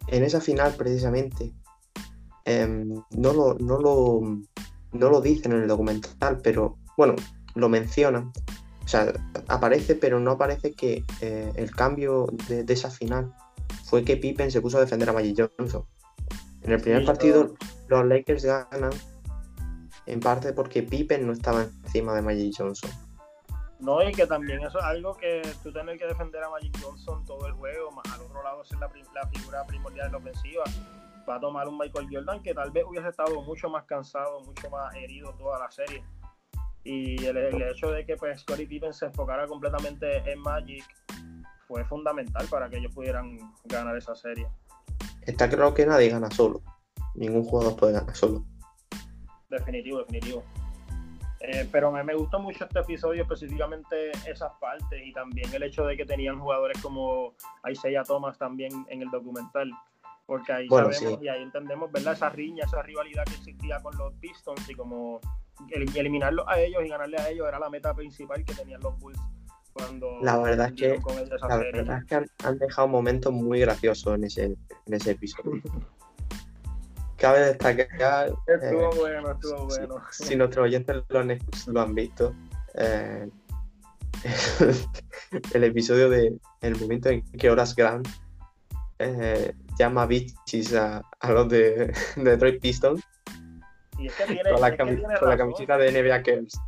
en 0.08 0.24
esa 0.24 0.42
final 0.42 0.74
precisamente, 0.74 1.54
em, 2.46 3.04
no, 3.12 3.34
lo, 3.34 3.54
no, 3.60 3.78
lo, 3.80 4.22
no 4.92 5.10
lo 5.10 5.22
dicen 5.22 5.52
en 5.52 5.62
el 5.62 5.68
documental, 5.68 6.40
pero 6.42 6.78
bueno, 6.98 7.16
lo 7.56 7.70
mencionan. 7.70 8.32
O 8.84 8.88
sea, 8.88 9.14
aparece, 9.48 9.96
pero 9.96 10.20
no 10.20 10.32
aparece 10.32 10.74
que 10.74 11.04
eh, 11.22 11.52
el 11.56 11.72
cambio 11.72 12.28
de, 12.48 12.66
esa 12.74 12.90
final 12.90 13.34
fue 13.88 14.04
que 14.04 14.18
Pippen 14.18 14.52
se 14.52 14.62
puso 14.62 14.78
a 14.78 14.82
defender 14.82 15.10
a 15.10 15.14
Magic 15.14 15.50
Johnson. 15.58 15.86
En 16.62 16.74
el 16.74 16.82
primer 16.82 17.06
partido, 17.06 17.54
los 17.88 18.06
Lakers 18.06 18.44
ganan 18.44 18.92
en 20.06 20.20
parte 20.20 20.52
porque 20.52 20.84
Pippen 20.84 21.26
no 21.26 21.32
estaba 21.32 21.64
encima 21.64 22.14
de 22.14 22.22
Magic 22.22 22.54
Johnson. 22.58 22.92
No, 23.80 24.04
y 24.04 24.12
que 24.12 24.28
también 24.28 24.62
eso 24.64 24.80
es 24.80 24.84
algo 24.84 25.16
que 25.16 25.42
tú 25.64 25.72
tienes 25.72 25.98
que 25.98 26.06
defender 26.06 26.44
a 26.44 26.50
Magic 26.50 26.78
Johnson 26.82 27.24
todo 27.26 27.48
el 27.48 27.54
juego, 27.54 27.92
más 27.92 28.06
al 28.14 28.22
otro 28.22 28.44
lado 28.44 28.66
ser 28.66 28.80
la, 28.80 28.90
la 29.16 29.28
figura 29.30 29.66
primordial 29.66 30.08
de 30.08 30.12
la 30.12 30.18
ofensiva. 30.18 30.64
Va 31.30 31.36
a 31.36 31.40
tomar 31.40 31.70
un 31.70 31.78
Michael 31.78 32.08
Jordan 32.12 32.44
que 32.44 32.54
tal 32.54 32.72
vez 32.72 32.84
hubiese 32.86 33.08
estado 33.08 33.42
mucho 33.42 33.70
más 33.70 33.86
cansado, 33.86 34.42
mucho 34.42 34.70
más 34.70 34.94
herido 34.96 35.34
toda 35.36 35.60
la 35.60 35.72
serie. 35.72 36.04
Y 36.84 37.24
el, 37.26 37.38
hecho 37.62 37.92
de 37.92 38.06
que 38.06 38.18
pues 38.18 38.42
Scottie 38.42 38.68
Pippen 38.68 38.94
se 38.94 39.06
enfocara 39.06 39.48
completamente 39.48 40.30
en 40.30 40.40
Magic 40.40 40.84
fue 41.68 41.84
fundamental 41.86 42.48
para 42.50 42.70
que 42.70 42.78
ellos 42.78 42.94
pudieran 42.94 43.38
ganar 43.66 43.96
esa 43.98 44.16
serie. 44.16 44.48
Está 45.22 45.50
claro 45.50 45.74
que 45.74 45.86
nadie 45.86 46.10
gana 46.10 46.32
solo. 46.32 46.62
Ningún 47.16 47.44
jugador 47.44 47.76
puede 47.76 47.94
ganar 47.94 48.16
solo. 48.16 48.46
Definitivo, 49.50 50.00
definitivo. 50.00 50.44
Eh, 51.42 51.68
pero 51.72 51.92
me, 51.92 52.04
me 52.04 52.16
gustó 52.16 52.40
mucho 52.40 52.66
este 52.66 52.80
episodio, 52.80 53.24
específicamente 53.24 54.12
esas 54.26 54.52
partes 54.60 55.00
y 55.06 55.12
también 55.14 55.54
el 55.54 55.64
hecho 55.64 55.86
de 55.86 55.96
que 55.96 56.06
tenían 56.06 56.40
jugadores 56.40 56.82
como 56.82 57.36
Isaiah 57.70 58.04
Thomas 58.04 58.38
también 58.38 58.72
en 58.90 59.02
el 59.02 59.10
documental. 59.12 59.70
Porque 60.26 60.52
ahí 60.52 60.68
sabemos 60.68 61.22
y 61.22 61.28
ahí 61.28 61.42
entendemos, 61.42 61.92
¿verdad? 61.92 62.14
Esa 62.14 62.30
riña, 62.30 62.66
esa 62.66 62.82
rivalidad 62.82 63.24
que 63.26 63.36
existía 63.36 63.82
con 63.82 63.98
los 63.98 64.14
Pistons 64.16 64.70
y 64.70 64.76
como 64.76 65.22
eliminarlos 65.94 66.46
a 66.50 66.60
ellos 66.60 66.84
y 66.86 66.90
ganarle 66.90 67.18
a 67.18 67.30
ellos 67.30 67.48
era 67.48 67.60
la 67.60 67.70
meta 67.70 67.94
principal 67.94 68.44
que 68.44 68.54
tenían 68.54 68.82
los 68.82 68.98
Bulls 69.00 69.20
cuando 69.78 70.20
la 70.22 70.38
verdad 70.38 70.68
es 70.68 70.74
que, 70.74 71.00
la 71.48 71.58
verdad 71.58 72.00
es 72.00 72.06
que 72.06 72.16
han, 72.44 72.58
dejado 72.58 72.88
momentos 72.88 73.32
muy 73.32 73.60
graciosos 73.60 74.16
en 74.16 74.24
ese, 74.24 74.44
en 74.46 74.94
ese 74.94 75.12
episodio. 75.12 75.62
Cabe 77.18 77.40
destacar. 77.40 78.32
Estuvo 78.46 78.94
eh, 78.94 78.98
bueno, 78.98 79.32
estuvo 79.32 79.66
bueno. 79.66 80.02
Si, 80.12 80.36
nuestros 80.36 80.66
oyentes 80.66 81.04
lo, 81.10 81.82
han 81.82 81.96
visto, 81.96 82.36
eh, 82.76 83.28
el 85.54 85.64
episodio 85.64 86.10
de 86.10 86.38
el 86.62 86.80
momento 86.80 87.10
en 87.10 87.24
que 87.32 87.50
Horas 87.50 87.76
Grant 87.76 88.08
eh, 89.00 89.54
llama 89.80 90.06
bichis 90.06 90.76
a, 90.76 91.02
a 91.20 91.32
los 91.32 91.50
de, 91.50 91.88
de, 91.88 91.94
Detroit 92.24 92.62
Pistons 92.62 93.02
y 93.98 94.08
es 94.08 94.14
que 94.14 94.26
tiene, 94.26 94.52
con 94.52 94.62
la, 94.62 94.78
con 94.78 95.30
la 95.30 95.38
camiseta 95.38 95.78
de 95.78 95.92
NBA 95.92 96.22
Kers. 96.24 96.60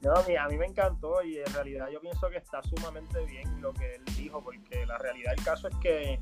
No, 0.00 0.12
a 0.14 0.48
mí 0.48 0.56
me 0.56 0.66
encantó 0.66 1.22
y 1.22 1.38
en 1.38 1.52
realidad 1.52 1.88
yo 1.92 2.00
pienso 2.00 2.28
que 2.30 2.38
está 2.38 2.62
sumamente 2.62 3.24
bien 3.24 3.60
lo 3.60 3.72
que 3.72 3.96
él 3.96 4.04
dijo, 4.16 4.42
porque 4.42 4.86
la 4.86 4.98
realidad 4.98 5.32
del 5.34 5.44
caso 5.44 5.68
es 5.68 5.76
que 5.76 6.20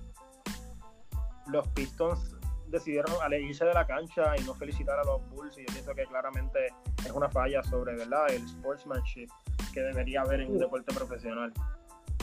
los 1.47 1.67
Pistons 1.69 2.37
decidieron 2.69 3.13
alejarse 3.23 3.67
de 3.67 3.75
la 3.75 3.87
cancha 3.87 4.35
y 4.39 4.45
no 4.45 4.55
felicitar 4.55 4.99
a 4.99 5.05
los 5.05 5.21
Bulls 5.31 5.57
y 5.59 5.61
yo 5.61 5.73
pienso 5.73 5.95
que 5.95 6.05
claramente 6.07 6.69
es 7.05 7.11
una 7.13 7.29
falla 7.29 7.63
sobre 7.63 7.95
verdad 7.95 8.31
el 8.31 8.47
sportsmanship 8.49 9.29
que 9.73 9.81
debería 9.81 10.23
haber 10.23 10.41
en 10.41 10.53
un 10.53 10.59
deporte 10.59 10.95
profesional. 10.95 11.53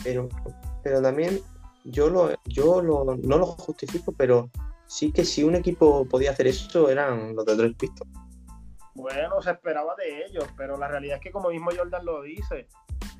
Pero, 0.03 0.27
pero 0.83 1.01
también 1.01 1.39
yo 1.83 2.09
lo, 2.09 2.31
yo 2.45 2.81
lo, 2.81 3.15
no 3.15 3.37
lo 3.37 3.45
justifico, 3.45 4.11
pero 4.11 4.49
sí 4.87 5.11
que 5.11 5.23
si 5.23 5.43
un 5.43 5.55
equipo 5.55 6.05
podía 6.05 6.31
hacer 6.31 6.47
eso 6.47 6.89
eran 6.89 7.35
los 7.35 7.45
de 7.45 7.55
tres 7.55 7.75
Pistons. 7.75 8.11
Bueno, 8.99 9.41
se 9.41 9.51
esperaba 9.51 9.95
de 9.95 10.25
ellos, 10.25 10.45
pero 10.57 10.77
la 10.77 10.87
realidad 10.87 11.17
es 11.17 11.21
que 11.21 11.31
como 11.31 11.49
mismo 11.49 11.71
Jordan 11.75 12.05
lo 12.05 12.21
dice, 12.21 12.67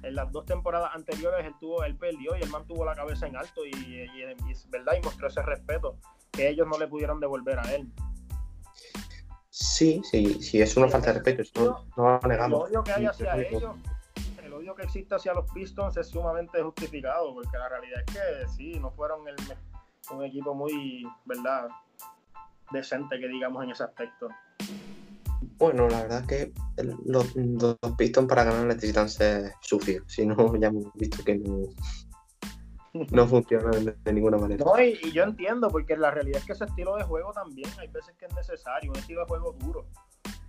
en 0.03 0.15
las 0.15 0.31
dos 0.31 0.45
temporadas 0.45 0.91
anteriores 0.93 1.45
él 1.45 1.53
tuvo, 1.59 1.83
él 1.83 1.95
perdió 1.95 2.35
y 2.35 2.41
él 2.41 2.49
mantuvo 2.49 2.83
la 2.83 2.95
cabeza 2.95 3.27
en 3.27 3.37
alto 3.37 3.65
y, 3.65 4.05
verdad 4.69 4.93
y 4.97 5.01
mostró 5.03 5.27
ese 5.27 5.41
respeto 5.41 5.97
que 6.31 6.49
ellos 6.49 6.67
no 6.67 6.77
le 6.77 6.87
pudieron 6.87 7.19
devolver 7.19 7.59
a 7.59 7.73
él. 7.73 7.89
Sí, 9.49 10.01
sí, 10.03 10.41
sí, 10.41 10.61
es 10.61 10.75
una 10.75 10.89
falta 10.89 11.07
de 11.07 11.13
respeto, 11.13 11.41
eso 11.41 11.85
no, 11.95 12.19
lo 12.21 12.31
El 12.31 12.53
odio 12.53 12.83
que 12.83 12.91
hay 12.91 13.05
hacia 13.05 13.37
ellos, 13.37 13.75
el 14.43 14.53
odio 14.53 14.75
que 14.75 14.83
existe 14.83 15.15
hacia 15.15 15.33
los 15.33 15.49
Pistons 15.51 15.95
es 15.95 16.07
sumamente 16.07 16.61
justificado, 16.61 17.33
porque 17.33 17.57
la 17.57 17.69
realidad 17.69 18.03
es 18.05 18.13
que 18.13 18.47
sí, 18.55 18.79
no 18.79 18.91
fueron 18.91 19.27
el, 19.27 19.35
un 20.11 20.23
equipo 20.23 20.53
muy, 20.53 21.07
¿verdad? 21.25 21.69
decente 22.71 23.19
que 23.19 23.27
digamos 23.27 23.63
en 23.63 23.71
ese 23.71 23.83
aspecto. 23.83 24.29
Bueno, 25.59 25.89
la 25.89 26.03
verdad 26.03 26.21
es 26.21 26.27
que 26.27 26.53
los, 27.03 27.33
dos 27.35 27.77
Pistons 27.97 28.29
para 28.29 28.45
ganar 28.45 28.65
necesitan 28.65 29.09
ser 29.09 29.51
sucios. 29.61 30.03
Si 30.07 30.25
no, 30.25 30.55
ya 30.59 30.67
hemos 30.67 30.85
visto 30.93 31.23
que 31.23 31.37
no, 31.37 31.63
no 33.11 33.27
funciona 33.27 33.69
de, 33.71 34.13
ninguna 34.13 34.37
manera. 34.37 34.63
No, 34.63 34.81
y, 34.81 35.11
yo 35.11 35.23
entiendo, 35.23 35.69
porque 35.69 35.97
la 35.97 36.11
realidad 36.11 36.39
es 36.39 36.45
que 36.45 36.53
ese 36.53 36.63
estilo 36.63 36.95
de 36.95 37.03
juego 37.03 37.33
también 37.33 37.69
hay 37.77 37.89
veces 37.89 38.15
que 38.17 38.25
es 38.25 38.35
necesario, 38.35 38.91
un 38.91 38.97
estilo 38.97 39.21
de 39.21 39.27
juego 39.27 39.51
duro. 39.59 39.85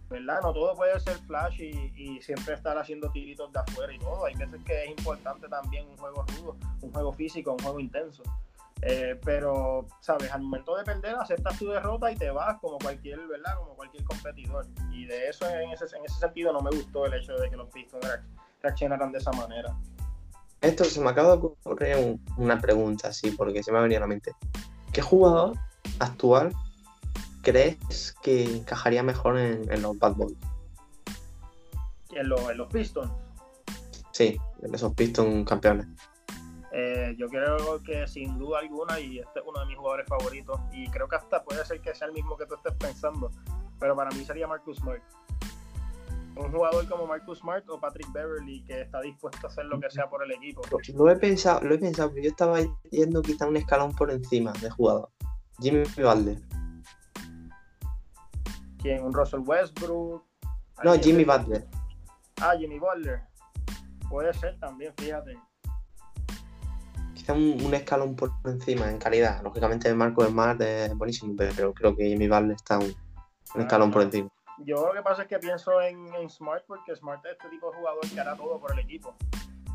¿Verdad? 0.09 0.41
No 0.43 0.53
todo 0.53 0.75
puede 0.75 0.99
ser 0.99 1.19
flash 1.19 1.61
y, 1.61 2.21
siempre 2.21 2.55
estar 2.55 2.77
haciendo 2.77 3.11
tiritos 3.11 3.53
de 3.53 3.61
afuera 3.61 3.93
y 3.93 3.99
todo. 3.99 4.25
Hay 4.25 4.35
veces 4.35 4.61
que 4.65 4.85
es 4.85 4.91
importante 4.91 5.49
también 5.49 5.87
un 5.89 5.97
juego 5.97 6.25
rudo, 6.37 6.57
un 6.83 6.93
juego 6.93 7.13
físico, 7.13 7.53
un 7.53 7.59
juego 7.61 7.79
intenso. 7.79 8.23
Eh, 8.83 9.21
pero, 9.25 9.87
¿sabes? 10.01 10.33
Al 10.33 10.43
momento 10.43 10.77
de 10.77 10.85
perder, 10.85 11.15
aceptas 11.17 11.59
tu 11.59 11.69
derrota 11.69 12.11
y 12.11 12.17
te 12.17 12.31
vas 12.31 12.59
como 12.61 12.79
cualquier, 12.79 13.19
¿verdad? 13.27 13.57
Como 13.59 13.75
cualquier 13.75 14.05
competidor. 14.05 14.67
Y 14.91 15.05
de 15.07 15.29
eso, 15.29 15.49
en 15.49 15.71
ese, 15.71 15.85
en 15.97 16.05
ese 16.05 16.19
sentido, 16.19 16.53
no 16.53 16.61
me 16.61 16.71
gustó 16.71 17.07
el 17.07 17.15
hecho 17.15 17.35
de 17.35 17.51
que 17.51 17.57
los 17.57 17.69
Pistons 17.69 18.07
reaccionaran 18.63 19.13
de 19.13 19.19
esa 19.19 19.33
manera. 19.33 19.77
Esto 20.63 20.85
se 20.85 21.01
me 21.01 21.11
acaba 21.11 21.37
de 21.37 21.43
ocurrir 21.43 22.19
una 22.37 22.59
pregunta, 22.59 23.09
así, 23.09 23.31
porque 23.31 23.63
se 23.63 23.73
me 23.73 23.79
ha 23.79 23.83
venido 23.83 23.99
a 23.99 24.03
la 24.03 24.07
mente. 24.07 24.33
¿Qué 24.93 25.03
jugador 25.03 25.57
actual 25.99 26.53
crees 27.43 28.15
que 28.23 28.45
encajaría 28.45 29.03
mejor 29.03 29.39
en, 29.39 29.83
los 29.83 29.99
Bad 29.99 30.15
Boys? 30.15 30.37
¿En, 32.11 32.19
¿En 32.21 32.57
los 32.59 32.69
Pistons? 32.73 33.11
Sí, 34.13 34.39
en 34.63 34.75
esos 34.75 34.93
Pistons 34.95 35.49
campeones. 35.49 35.87
Eh, 36.73 37.15
yo 37.19 37.29
creo 37.29 37.83
que 37.83 38.07
sin 38.07 38.39
duda 38.39 38.61
alguna, 38.61 39.01
y 39.01 39.19
este 39.19 39.41
es 39.41 39.45
uno 39.47 39.61
de 39.61 39.67
mis 39.67 39.77
jugadores 39.77 40.07
favoritos, 40.09 40.61
y 40.73 40.89
creo 40.89 41.09
que 41.09 41.17
hasta 41.17 41.43
puede 41.43 41.65
ser 41.65 41.81
que 41.81 41.95
sea 41.95 42.07
el 42.07 42.13
mismo 42.13 42.37
que 42.37 42.47
tú 42.47 42.55
estés 42.55 42.75
pensando, 42.75 43.31
pero 43.79 43.97
para 43.97 44.11
mí 44.11 44.25
sería 44.25 44.47
Marcus 44.47 44.77
Smart. 44.77 45.03
Un 46.37 46.53
jugador 46.53 46.89
como 46.89 47.07
Marcus 47.07 47.41
Smart 47.41 47.69
o 47.69 47.81
Patrick 47.81 48.11
Beverly 48.13 48.63
que 48.65 48.83
está 48.83 49.01
dispuesto 49.01 49.47
a 49.47 49.51
hacer 49.51 49.65
lo 49.67 49.81
que 49.81 49.91
sea 49.91 50.09
por 50.09 50.23
el 50.23 50.31
equipo. 50.31 50.63
Lo 50.95 51.11
he 51.11 51.17
pensado, 51.17 51.61
lo 51.63 51.75
he 51.75 51.79
pensado, 51.79 52.11
pero 52.11 52.23
yo 52.23 52.31
estaba 52.31 52.59
yendo 52.91 53.21
quizá 53.21 53.47
un 53.47 53.57
escalón 53.57 53.95
por 53.95 54.11
encima 54.11 54.53
de 54.53 54.71
jugador. 54.71 55.11
Jimmy 55.59 55.83
Butler. 55.83 56.39
¿Quién? 58.79 59.03
¿Un 59.03 59.13
Russell 59.13 59.41
Westbrook? 59.41 60.25
No, 60.85 60.95
Jimmy 60.95 61.25
Butler. 61.25 61.67
Ah, 62.41 62.55
Jimmy 62.57 62.79
Butler. 62.79 63.23
Puede 64.09 64.33
ser 64.33 64.59
también, 64.61 64.95
fíjate 64.97 65.37
un, 67.33 67.75
escalón 67.75 68.17
por 68.17 68.33
encima 68.45 68.91
en 68.91 68.99
calidad. 68.99 69.43
Lógicamente, 69.43 69.93
Marco 69.95 70.25
Smart 70.25 70.61
es 70.61 70.95
buenísimo, 70.97 71.35
pero 71.37 71.73
creo 71.73 71.95
que 71.95 72.05
Jimmy 72.05 72.29
Butler 72.29 72.53
está 72.53 72.79
un, 72.79 72.95
escalón 73.57 73.91
por 73.91 74.03
encima. 74.03 74.29
Yo 74.59 74.87
lo 74.87 74.93
que 74.93 75.03
pasa 75.03 75.23
es 75.23 75.29
que 75.29 75.39
pienso 75.39 75.81
en, 75.81 76.29
Smart 76.29 76.65
porque 76.67 76.95
Smart 76.95 77.25
es 77.27 77.33
este 77.33 77.49
tipo 77.49 77.71
de 77.71 77.79
jugador 77.79 78.01
que 78.09 78.21
hará 78.21 78.37
todo 78.37 78.61
por 78.61 78.73
el 78.73 78.79
equipo. 78.81 79.15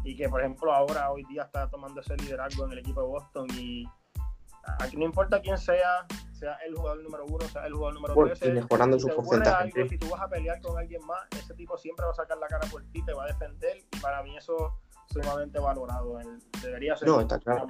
Y 0.04 0.16
que, 0.16 0.30
por 0.30 0.42
ejemplo, 0.42 0.72
ahora, 0.72 1.12
hoy 1.12 1.24
día 1.26 1.44
está 1.44 1.68
tomando 1.70 2.02
ese 2.02 2.16
liderazgo 2.18 2.66
en 2.66 2.74
el 2.74 2.80
equipo 2.80 3.02
de 3.02 3.08
Boston. 3.08 3.48
Y 3.58 3.90
aquí 4.80 4.98
no 4.98 5.06
importa 5.06 5.42
quién 5.42 5.58
sea, 5.58 6.06
sea 6.32 6.54
el 6.68 6.76
jugador 6.76 7.02
número 7.02 7.26
uno, 7.26 7.46
sea 7.48 7.66
el 7.66 7.74
jugador 7.74 7.96
número 7.96 8.14
tres. 8.26 8.42
Y 8.44 8.52
mejorando 8.52 9.00
su 9.00 9.08
porcentaje. 9.08 9.90
si 9.90 9.98
tú 9.98 10.10
vas 10.10 10.22
a 10.22 10.30
pelear 10.30 10.62
con 10.62 10.78
alguien 10.78 11.04
más, 11.06 11.26
ese 11.32 11.56
tipo 11.56 11.76
siempre 11.78 12.06
va 12.06 12.12
a 12.12 12.16
sacar 12.16 12.38
la 12.38 12.48
cara 12.48 12.68
por 12.70 12.84
ti, 12.92 13.04
te 13.04 13.14
va 13.14 13.24
a 13.24 13.28
defender. 13.28 13.78
Y 13.92 14.00
para 14.00 14.22
mí 14.22 14.38
eso 14.38 14.78
sumamente 15.10 15.60
valorado. 15.60 16.20
debería 16.62 16.96
ser 16.96 17.08
no, 17.08 17.22
está 17.22 17.40
claro. 17.40 17.68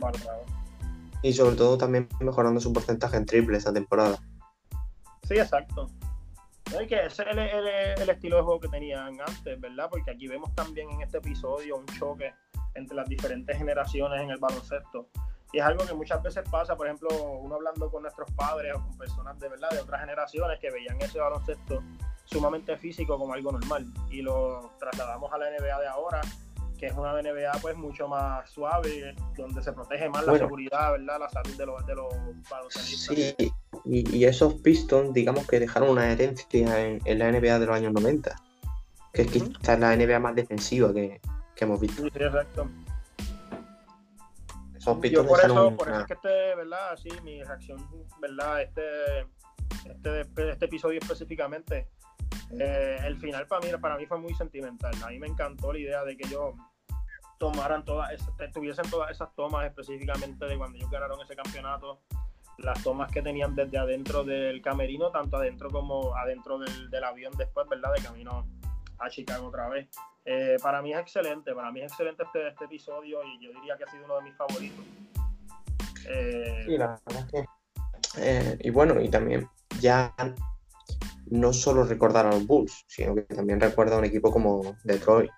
Y 1.21 1.33
sobre 1.33 1.55
todo 1.55 1.77
también 1.77 2.07
mejorando 2.19 2.59
su 2.59 2.71
porcentaje 2.71 3.17
en 3.17 3.25
triple 3.25 3.57
esa 3.57 3.73
temporada. 3.73 4.19
Sí, 5.27 5.35
exacto. 5.35 5.89
Es 6.65 6.87
que 6.87 7.05
ese 7.05 7.23
es 7.23 7.99
el, 7.99 8.09
estilo 8.09 8.37
de 8.37 8.43
juego 8.43 8.59
que 8.59 8.67
tenían 8.67 9.19
antes, 9.21 9.59
¿verdad? 9.59 9.87
Porque 9.89 10.11
aquí 10.11 10.27
vemos 10.27 10.53
también 10.55 10.89
en 10.91 11.01
este 11.01 11.19
episodio 11.19 11.77
un 11.77 11.85
choque 11.99 12.33
entre 12.73 12.95
las 12.95 13.07
diferentes 13.07 13.57
generaciones 13.57 14.21
en 14.21 14.31
el 14.31 14.37
baloncesto. 14.37 15.07
Y 15.53 15.59
es 15.59 15.63
algo 15.63 15.85
que 15.85 15.93
muchas 15.93 16.21
veces 16.21 16.43
pasa, 16.49 16.75
por 16.75 16.87
ejemplo, 16.87 17.09
uno 17.39 17.55
hablando 17.55 17.89
con 17.89 18.01
nuestros 18.01 18.29
padres 18.31 18.73
o 18.75 18.81
con 18.81 18.97
personas 18.97 19.39
de 19.39 19.47
verdad 19.47 19.69
de 19.69 19.79
otras 19.79 20.01
generaciones 20.01 20.59
que 20.59 20.71
veían 20.71 20.99
ese 20.99 21.19
baloncesto 21.19 21.83
sumamente 22.25 22.75
físico 22.77 23.17
como 23.17 23.33
algo 23.33 23.51
normal. 23.51 23.85
Y 24.09 24.21
lo 24.21 24.71
trasladamos 24.79 25.31
a 25.31 25.37
la 25.37 25.45
NBA 25.51 25.79
de 25.79 25.87
ahora 25.87 26.21
que 26.85 26.91
es 26.91 26.97
una 26.97 27.19
NBA 27.19 27.51
pues 27.61 27.75
mucho 27.75 28.07
más 28.07 28.47
suave, 28.51 29.15
donde 29.35 29.63
se 29.63 29.73
protege 29.73 30.07
más 30.07 30.23
la 30.25 30.37
seguridad, 30.37 30.91
¿verdad? 30.91 31.19
La 31.19 31.29
salud 31.29 31.57
de 31.57 31.65
los, 31.65 31.85
de 31.87 31.95
los 31.95 32.13
Sí, 32.69 33.35
y, 33.85 34.23
esos 34.23 34.55
Pistons, 34.55 35.11
digamos 35.11 35.47
que 35.47 35.59
dejaron 35.59 35.89
una 35.89 36.11
herencia 36.11 36.45
en, 36.53 37.19
la 37.19 37.31
NBA 37.31 37.57
de 37.57 37.65
los 37.65 37.75
años 37.75 37.91
90, 37.91 38.35
que 39.13 39.23
es 39.23 39.31
quizás 39.31 39.79
la 39.79 39.95
NBA 39.95 40.19
más 40.19 40.35
defensiva 40.35 40.93
que, 40.93 41.19
hemos 41.57 41.79
visto. 41.79 42.03
Sí, 42.03 42.09
exacto. 42.13 42.69
Esos 44.77 44.99
Pistons 44.99 45.27
por 45.27 45.39
eso, 45.39 45.75
por 45.75 45.89
eso 45.89 45.99
es 46.01 46.05
que 46.05 46.13
este, 46.13 46.55
¿verdad? 46.55 46.91
Así, 46.91 47.09
mi 47.23 47.41
reacción, 47.41 47.79
¿verdad? 48.21 48.61
Este, 48.61 49.21
este, 49.89 50.51
este 50.51 50.65
episodio 50.65 50.99
específicamente 51.01 51.87
eh, 52.59 52.97
el 53.05 53.17
final 53.17 53.47
para 53.47 53.65
mí, 53.65 53.71
para 53.79 53.97
mí 53.97 54.05
fue 54.05 54.19
muy 54.19 54.33
sentimental. 54.35 54.93
A 55.03 55.09
mí 55.09 55.19
me 55.19 55.27
encantó 55.27 55.73
la 55.73 55.79
idea 55.79 56.03
de 56.03 56.15
que 56.15 56.27
ellos 56.27 56.53
tomaran 57.37 57.83
todas, 57.85 58.11
tuviesen 58.53 58.89
todas 58.89 59.11
esas 59.11 59.33
tomas 59.35 59.65
específicamente 59.65 60.45
de 60.45 60.57
cuando 60.57 60.77
ellos 60.77 60.89
ganaron 60.89 61.19
ese 61.21 61.35
campeonato. 61.35 62.01
las 62.57 62.81
tomas 62.83 63.11
que 63.11 63.21
tenían 63.21 63.53
desde 63.55 63.77
adentro 63.77 64.23
del 64.23 64.61
camerino, 64.61 65.11
tanto 65.11 65.37
adentro 65.37 65.69
como 65.69 66.15
adentro 66.15 66.57
del, 66.57 67.03
avión 67.03 67.33
después, 67.37 67.67
¿verdad? 67.67 67.93
De 67.93 68.01
camino 68.01 68.47
a 68.97 69.09
Chicago 69.09 69.47
otra 69.47 69.67
vez. 69.67 69.89
Eh, 70.23 70.57
para 70.61 70.81
mí 70.81 70.93
es 70.93 70.99
excelente, 70.99 71.53
para 71.53 71.71
mí 71.71 71.81
es 71.81 71.91
excelente 71.91 72.23
este, 72.23 72.47
este, 72.47 72.65
episodio 72.65 73.19
y 73.23 73.43
yo 73.43 73.51
diría 73.51 73.77
que 73.77 73.83
ha 73.83 73.91
sido 73.91 74.05
uno 74.05 74.17
de 74.17 74.23
mis 74.23 74.35
favoritos. 74.35 74.85
Eh, 76.07 76.63
sí, 76.65 76.77
la 76.77 76.99
verdad 77.05 77.29
que... 77.29 77.45
Eh, 78.17 78.57
y 78.61 78.69
bueno, 78.69 79.01
y 79.01 79.09
también 79.09 79.49
ya 79.81 80.15
no 81.27 81.53
solo 81.53 81.83
recordar 81.83 82.25
a 82.25 82.31
los 82.31 82.45
Bulls, 82.45 82.85
sino 82.87 83.15
que 83.15 83.23
también 83.23 83.59
recuerda 83.59 83.95
a 83.95 83.99
un 83.99 84.05
equipo 84.05 84.31
como 84.31 84.75
Detroit. 84.83 85.31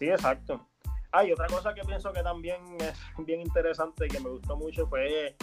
Sí, 0.00 0.08
exacto. 0.08 0.66
Ah, 1.12 1.24
y 1.24 1.32
otra 1.32 1.46
cosa 1.46 1.74
que 1.74 1.82
pienso 1.82 2.10
que 2.12 2.22
también 2.22 2.60
es 2.80 2.96
bien 3.26 3.42
interesante 3.42 4.06
y 4.06 4.08
que 4.08 4.18
me 4.18 4.30
gustó 4.30 4.56
mucho 4.56 4.86
fue 4.86 5.36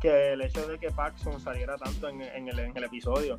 que 0.00 0.32
el 0.32 0.40
hecho 0.40 0.66
de 0.66 0.78
que 0.78 0.90
Paxson 0.90 1.38
saliera 1.38 1.76
tanto 1.76 2.08
en, 2.08 2.22
el, 2.48 2.84
episodio, 2.84 3.38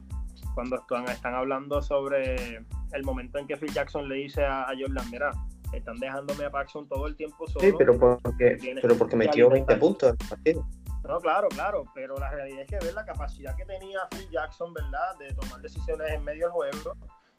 cuando 0.53 0.75
están, 0.75 1.07
están, 1.09 1.33
hablando 1.33 1.81
sobre 1.81 2.57
el 2.91 3.03
momento 3.03 3.39
en 3.39 3.47
que 3.47 3.57
Phil 3.57 3.73
Jackson 3.73 4.07
le 4.07 4.15
dice 4.15 4.45
a, 4.45 4.67
Jordan, 4.79 5.09
mira, 5.09 5.31
están 5.73 5.97
dejándome 5.97 6.45
a 6.45 6.51
Paxson 6.51 6.87
todo 6.87 7.07
el 7.07 7.15
tiempo 7.15 7.47
solo. 7.47 7.65
Sí, 7.65 7.73
pero 7.77 7.97
porque, 7.97 8.79
pero 8.81 8.95
porque 8.97 9.15
metió 9.15 9.49
20 9.49 9.77
puntos 9.77 10.09
en 10.09 10.17
el 10.19 10.29
partido. 10.29 10.67
No, 11.07 11.19
claro, 11.19 11.47
claro, 11.49 11.85
pero 11.93 12.17
la 12.17 12.29
realidad 12.29 12.61
es 12.61 12.67
que 12.67 12.85
ver 12.85 12.93
la 12.93 13.05
capacidad 13.05 13.55
que 13.55 13.65
tenía 13.65 13.99
Phil 14.11 14.29
Jackson, 14.29 14.73
¿verdad?, 14.73 15.17
de 15.17 15.33
tomar 15.33 15.61
decisiones 15.61 16.11
en 16.11 16.23
medio 16.23 16.45
del 16.45 16.51
juego 16.51 16.95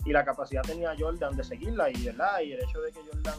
y 0.07 0.13
la 0.13 0.25
capacidad 0.25 0.63
tenía 0.63 0.95
Jordan 0.99 1.37
de 1.37 1.45
seguirla 1.45 1.91
y, 1.91 2.05
¿verdad? 2.05 2.41
Y 2.41 2.53
el 2.53 2.63
hecho 2.63 2.81
de 2.81 2.93
que 2.93 3.01
Jordan 3.13 3.39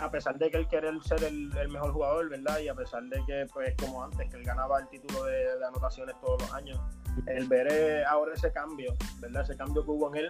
a 0.00 0.10
pesar 0.10 0.38
de 0.38 0.50
que 0.50 0.56
él 0.56 0.66
quiere 0.66 0.88
ser 1.02 1.24
el, 1.24 1.50
mejor 1.70 1.92
jugador, 1.92 2.28
¿verdad? 2.28 2.58
Y 2.60 2.68
a 2.68 2.74
pesar 2.74 3.02
de 3.04 3.22
que, 3.26 3.46
pues, 3.52 3.74
como 3.76 4.02
antes, 4.02 4.28
que 4.30 4.36
él 4.36 4.44
ganaba 4.44 4.80
el 4.80 4.88
título 4.88 5.24
de, 5.24 5.46
anotaciones 5.66 6.14
todos 6.20 6.40
los 6.42 6.52
años, 6.52 6.78
el 7.26 7.48
ver 7.48 7.68
eh, 7.70 8.04
ahora 8.04 8.34
ese 8.34 8.52
cambio, 8.52 8.94
¿verdad? 9.20 9.42
Ese 9.42 9.56
cambio 9.56 9.84
que 9.84 9.90
hubo 9.90 10.08
en 10.14 10.24
él, 10.24 10.28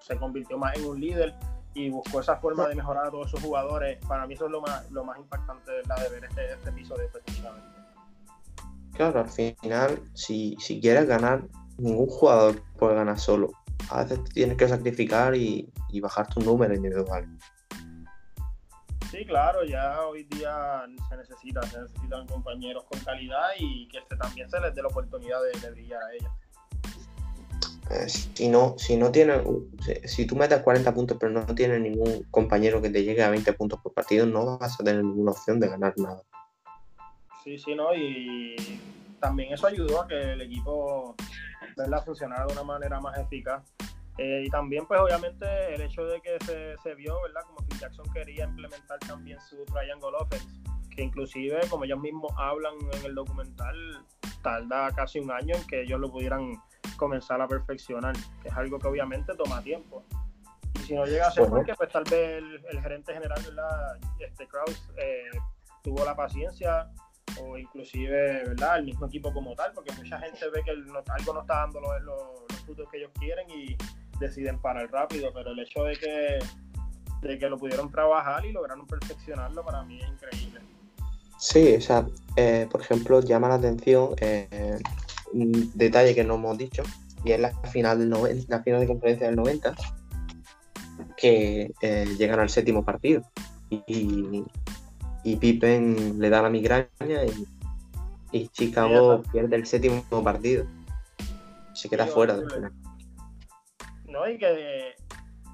se 0.00 0.16
convirtió 0.16 0.58
más 0.58 0.76
en 0.76 0.86
un 0.86 1.00
líder 1.00 1.34
y 1.74 1.90
buscó 1.90 2.20
esa 2.20 2.36
forma 2.36 2.66
de 2.68 2.74
mejorar 2.74 3.06
a 3.06 3.10
todos 3.10 3.30
sus 3.30 3.40
jugadores. 3.40 3.98
Para 4.06 4.26
mí 4.26 4.34
eso 4.34 4.46
es 4.46 4.52
lo 4.52 4.60
más, 4.60 4.90
lo 4.90 5.04
más 5.04 5.18
impactante, 5.18 5.70
¿verdad? 5.70 5.96
De 5.96 6.08
ver 6.08 6.24
este, 6.24 6.52
este 6.52 6.70
episodio 6.70 7.04
específicamente. 7.04 7.68
Claro, 8.94 9.20
al 9.20 9.28
final, 9.28 10.02
si, 10.14 10.56
si 10.58 10.80
quieres 10.80 11.06
ganar, 11.06 11.42
ningún 11.78 12.08
jugador 12.08 12.62
puede 12.78 12.94
ganar 12.94 13.18
solo. 13.18 13.50
A 13.90 14.04
veces 14.04 14.24
tienes 14.32 14.56
que 14.56 14.68
sacrificar 14.68 15.34
y, 15.34 15.70
y 15.90 16.00
bajar 16.00 16.28
tu 16.28 16.40
número 16.40 16.74
individual. 16.74 17.26
Sí, 19.12 19.26
claro, 19.26 19.62
ya 19.62 20.00
hoy 20.06 20.24
día 20.24 20.86
se 21.10 21.16
necesita, 21.18 21.60
se 21.64 21.82
necesitan 21.82 22.26
compañeros 22.26 22.84
con 22.84 22.98
calidad 23.00 23.48
y 23.58 23.86
que 23.88 24.00
también 24.16 24.48
se 24.48 24.58
les 24.58 24.74
dé 24.74 24.80
la 24.80 24.88
oportunidad 24.88 25.38
de, 25.42 25.70
brillar 25.70 26.02
a 26.02 26.14
ellos. 26.14 26.32
Eh, 27.90 28.08
si 28.08 28.48
no, 28.48 28.74
si 28.78 28.96
no 28.96 29.12
tiene, 29.12 29.34
si 30.06 30.24
tú 30.24 30.34
metes 30.34 30.62
40 30.62 30.94
puntos 30.94 31.18
pero 31.20 31.30
no 31.30 31.44
tienes 31.54 31.82
ningún 31.82 32.22
compañero 32.30 32.80
que 32.80 32.88
te 32.88 33.04
llegue 33.04 33.22
a 33.22 33.28
20 33.28 33.52
puntos 33.52 33.80
por 33.82 33.92
partido, 33.92 34.24
no 34.24 34.56
vas 34.56 34.80
a 34.80 34.82
tener 34.82 35.04
ninguna 35.04 35.32
opción 35.32 35.60
de 35.60 35.68
ganar 35.68 35.92
nada. 35.98 36.22
Sí, 37.44 37.58
sí, 37.58 37.74
no, 37.74 37.94
y 37.94 38.56
también 39.20 39.52
eso 39.52 39.66
ayudó 39.66 40.00
a 40.00 40.08
que 40.08 40.32
el 40.32 40.40
equipo 40.40 41.14
¿verdad? 41.76 42.04
funcionara 42.04 42.46
de 42.46 42.52
una 42.52 42.64
manera 42.64 43.00
más 43.00 43.18
eficaz. 43.18 43.62
Eh, 44.18 44.44
y 44.46 44.50
también, 44.50 44.86
pues 44.86 45.00
obviamente, 45.00 45.74
el 45.74 45.80
hecho 45.80 46.04
de 46.04 46.20
que 46.20 46.36
se, 46.44 46.76
se, 46.82 46.94
vio, 46.94 47.20
¿verdad? 47.22 47.42
Como 47.46 47.66
Phil 47.66 47.78
Jackson 47.78 48.06
quería 48.12 48.44
implementar 48.44 48.98
también 49.00 49.40
su 49.40 49.64
triangle 49.64 50.10
offense, 50.18 50.46
que 50.94 51.02
inclusive, 51.02 51.60
como 51.70 51.84
ellos 51.84 51.98
mismos 51.98 52.30
hablan 52.36 52.74
en 52.92 53.06
el 53.06 53.14
documental, 53.14 53.74
tarda 54.42 54.90
casi 54.94 55.18
un 55.18 55.30
año 55.30 55.54
en 55.56 55.66
que 55.66 55.82
ellos 55.82 55.98
lo 55.98 56.10
pudieran 56.10 56.60
comenzar 56.96 57.40
a 57.40 57.48
perfeccionar, 57.48 58.14
que 58.42 58.48
es 58.48 58.54
algo 58.54 58.78
que 58.78 58.88
obviamente 58.88 59.34
toma 59.34 59.62
tiempo. 59.62 60.04
Y 60.74 60.80
si 60.80 60.94
no 60.94 61.06
llega 61.06 61.28
a 61.28 61.30
ser 61.30 61.48
porque, 61.48 61.74
pues 61.74 61.90
tal 61.90 62.04
vez 62.04 62.42
el, 62.70 62.80
gerente 62.80 63.14
general, 63.14 63.40
¿verdad? 63.44 63.98
Este 64.18 64.46
Kraus, 64.46 64.88
eh, 64.98 65.30
tuvo 65.82 66.04
la 66.04 66.14
paciencia 66.14 66.90
o 67.42 67.58
inclusive, 67.58 68.44
¿verdad? 68.46 68.78
El 68.78 68.84
mismo 68.86 69.06
equipo 69.06 69.32
como 69.32 69.54
tal, 69.54 69.72
porque 69.72 69.92
mucha 69.92 70.18
gente 70.18 70.38
ve 70.54 70.62
que 70.64 70.70
algo 70.70 71.34
no 71.34 71.40
está 71.40 71.54
dando 71.56 71.80
los, 71.80 72.02
los, 72.02 72.60
frutos 72.64 72.88
que 72.90 72.98
ellos 72.98 73.10
quieren 73.18 73.48
y 73.50 73.76
deciden 74.20 74.60
parar 74.60 74.90
rápido, 74.90 75.32
pero 75.34 75.50
el 75.50 75.58
hecho 75.58 75.84
de 75.84 75.96
que, 75.96 76.38
de 77.26 77.38
que 77.38 77.48
lo 77.48 77.58
pudieron 77.58 77.90
trabajar 77.90 78.44
y 78.46 78.52
lograron 78.52 78.86
perfeccionarlo 78.86 79.64
para 79.64 79.82
mí 79.84 80.00
es 80.00 80.08
increíble. 80.08 80.60
Sí, 81.38 81.74
o 81.74 81.80
sea, 81.80 82.06
eh, 82.36 82.68
por 82.70 82.82
ejemplo, 82.82 83.20
llama 83.20 83.48
la 83.48 83.56
atención 83.56 84.14
eh, 84.20 84.78
un 85.32 85.72
detalle 85.74 86.14
que 86.14 86.22
no 86.22 86.36
hemos 86.36 86.56
dicho, 86.56 86.84
y 87.24 87.32
es 87.32 87.40
la 87.40 87.50
final, 87.70 87.98
del 87.98 88.44
la 88.48 88.62
final 88.62 88.80
de 88.80 88.86
conferencia 88.86 89.26
del 89.26 89.36
90, 89.36 89.74
que 91.16 91.72
eh, 91.80 92.06
llegan 92.18 92.40
al 92.40 92.48
séptimo 92.48 92.84
partido. 92.84 93.22
Y, 93.70 94.44
y, 95.24 95.36
Pippen 95.36 96.18
le 96.18 96.30
da 96.30 96.42
la 96.42 96.50
migraña 96.50 96.88
y, 97.00 97.46
y 98.32 98.48
Chicago 98.48 99.22
pierde 99.32 99.56
el 99.56 99.66
séptimo 99.66 100.02
partido. 100.22 100.66
Se 101.74 101.88
queda 101.88 102.06
fuera 102.06 102.36
del 102.36 102.50
final. 102.50 102.72
¿no? 104.12 104.28
Y 104.28 104.38
que 104.38 104.94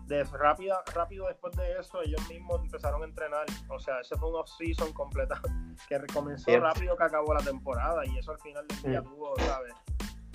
de, 0.06 0.24
rápido 0.24 1.26
después 1.28 1.54
de 1.56 1.78
eso 1.78 2.02
ellos 2.02 2.20
mismos 2.28 2.60
empezaron 2.62 3.02
a 3.02 3.06
entrenar. 3.06 3.46
O 3.68 3.78
sea, 3.78 4.00
ese 4.00 4.16
fue 4.16 4.28
un 4.28 4.36
off-season 4.36 4.92
completa 4.92 5.40
que 5.88 5.98
comenzó 6.12 6.58
rápido 6.58 6.96
que 6.96 7.04
acabó 7.04 7.34
la 7.34 7.42
temporada 7.42 8.04
y 8.06 8.18
eso 8.18 8.32
al 8.32 8.40
final 8.40 8.66
del 8.66 8.82
día 8.82 9.02
tuvo, 9.02 9.34
¿sabes? 9.38 9.72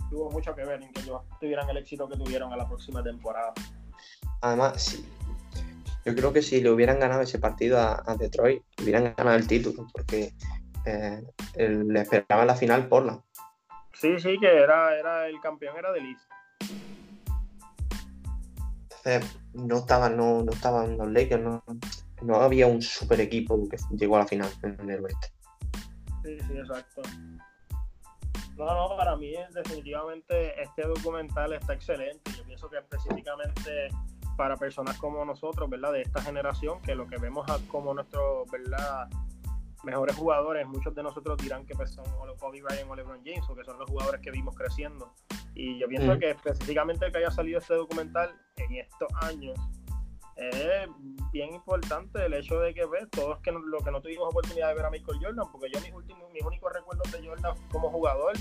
Tuvo 0.10 0.32
mucho 0.32 0.56
que 0.56 0.64
ver 0.64 0.82
en 0.82 0.92
que 0.92 1.02
ellos 1.02 1.22
tuvieran 1.40 1.70
el 1.70 1.78
éxito 1.78 2.08
que 2.08 2.18
tuvieron 2.18 2.52
a 2.54 2.58
la 2.58 2.68
próxima 2.68 3.04
temporada. 3.04 3.54
Además, 4.42 4.82
sí. 4.82 5.06
Yo 6.06 6.16
creo 6.16 6.34
que 6.34 6.42
si 6.42 6.62
le 6.62 6.70
hubieran 6.70 7.00
ganado 7.00 7.22
ese 7.22 7.40
partido 7.40 7.80
a, 7.80 8.16
Detroit, 8.18 8.62
hubieran 8.82 9.14
ganado 9.16 9.38
el 9.38 9.48
título, 9.48 9.88
porque 9.94 10.34
eh, 10.86 11.24
le 11.56 12.02
esperaban 12.02 12.48
la 12.48 12.56
final 12.56 12.88
por 12.88 13.06
la. 13.06 13.24
Sí, 13.94 14.20
sí, 14.20 14.38
que 14.40 14.48
era, 14.48 14.98
era 14.98 15.28
el 15.28 15.40
campeón 15.40 15.78
era 15.78 15.92
de 15.92 16.02
Liz 16.02 16.20
no 19.54 19.78
estaban, 19.80 20.18
no, 20.18 20.44
no 20.44 20.52
estaban 20.52 20.98
los 20.98 21.12
Lakers, 21.12 21.44
no, 21.44 21.64
no 22.22 22.36
había 22.36 22.68
un 22.68 22.82
super 22.82 23.20
equipo 23.20 23.68
que 23.70 23.78
llegó 23.98 24.16
a 24.16 24.20
la 24.20 24.28
final 24.28 24.50
en 24.64 24.90
el 24.90 25.04
oeste. 25.04 25.28
Sí, 26.24 26.40
sí, 26.40 26.58
exacto. 26.58 27.02
No, 28.56 28.66
no, 28.66 28.96
para 28.96 29.18
mí 29.18 29.34
definitivamente 29.52 30.62
este 30.62 30.84
documental 30.84 31.54
está 31.54 31.74
excelente. 31.74 32.32
Yo 32.38 32.44
pienso 32.46 32.70
que 32.70 32.78
específicamente 32.78 33.90
para 34.38 34.58
personas 34.58 34.98
como 34.98 35.24
nosotros, 35.26 35.70
¿verdad? 35.70 35.94
De 35.94 36.02
esta 36.02 36.22
generación, 36.22 36.82
que 36.82 36.96
lo 36.96 37.08
que 37.08 37.18
vemos 37.18 37.46
como 37.68 37.94
nuestros, 37.94 38.50
¿verdad? 38.52 39.10
Mejores 39.84 40.16
jugadores, 40.16 40.66
muchos 40.66 40.96
de 40.96 41.04
nosotros 41.04 41.38
dirán 41.38 41.66
que 41.66 41.76
pues, 41.76 41.92
son 41.92 42.06
Kobe 42.40 42.62
Bryant 42.62 42.90
o 42.90 42.96
LeBron 42.96 43.22
James, 43.24 43.48
o 43.50 43.56
que 43.56 43.64
son 43.64 43.78
los 43.78 43.90
jugadores 43.90 44.22
que 44.22 44.32
vimos 44.32 44.56
creciendo. 44.56 45.14
Y 45.56 45.80
yo 45.80 45.88
pienso 45.88 46.18
que 46.18 46.32
específicamente 46.32 47.12
que 47.12 47.18
haya 47.18 47.32
salido 47.32 47.60
este 47.60 47.76
documental 47.76 48.34
en 48.58 48.76
estos 48.76 49.10
años 49.22 49.60
es 50.36 50.90
bien 51.32 51.54
importante 51.54 52.26
el 52.26 52.34
hecho 52.34 52.60
de 52.60 52.74
que 52.74 52.86
ves 52.86 53.10
todos 53.12 53.40
que 53.40 53.52
lo 53.52 53.78
que 53.80 53.92
no 53.92 54.02
tuvimos 54.02 54.30
oportunidad 54.30 54.70
de 54.70 54.76
ver 54.76 54.86
a 54.86 54.90
Michael 54.90 55.20
Jordan, 55.22 55.46
porque 55.52 55.70
yo 55.72 55.80
mis 55.82 55.94
últimos, 55.94 56.32
mis 56.34 56.44
únicos 56.44 56.74
recuerdos 56.74 57.12
de 57.12 57.28
Jordan 57.28 57.54
como 57.72 57.90
jugador 57.92 58.34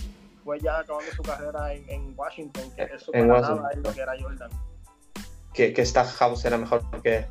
fue 0.42 0.58
ya 0.58 0.78
acabando 0.78 1.10
su 1.12 1.22
carrera 1.22 1.72
en, 1.74 2.14
Washington, 2.16 2.64
que 2.74 2.82
eso 2.82 3.12
en 3.14 3.28
nada 3.28 3.70
es 3.72 3.78
lo 3.78 3.92
que 3.92 4.00
era 4.00 4.14
Jordan. 4.18 4.50
Que, 5.54 5.72
que 5.72 5.84
House 5.84 6.44
era 6.44 6.56
mejor 6.56 6.82
que. 7.02 7.26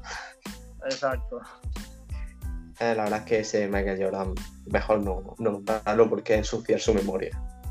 Exacto. 0.85 1.41
Eh, 2.79 2.95
la 2.95 3.03
verdad 3.03 3.19
es 3.19 3.25
que 3.25 3.39
ese 3.39 3.67
Michael 3.67 4.03
Jordan 4.03 4.33
mejor 4.65 5.01
no, 5.01 5.35
no 5.37 6.09
porque 6.09 6.35
ensuciar 6.35 6.79
su 6.79 6.93
memoria. 6.93 7.29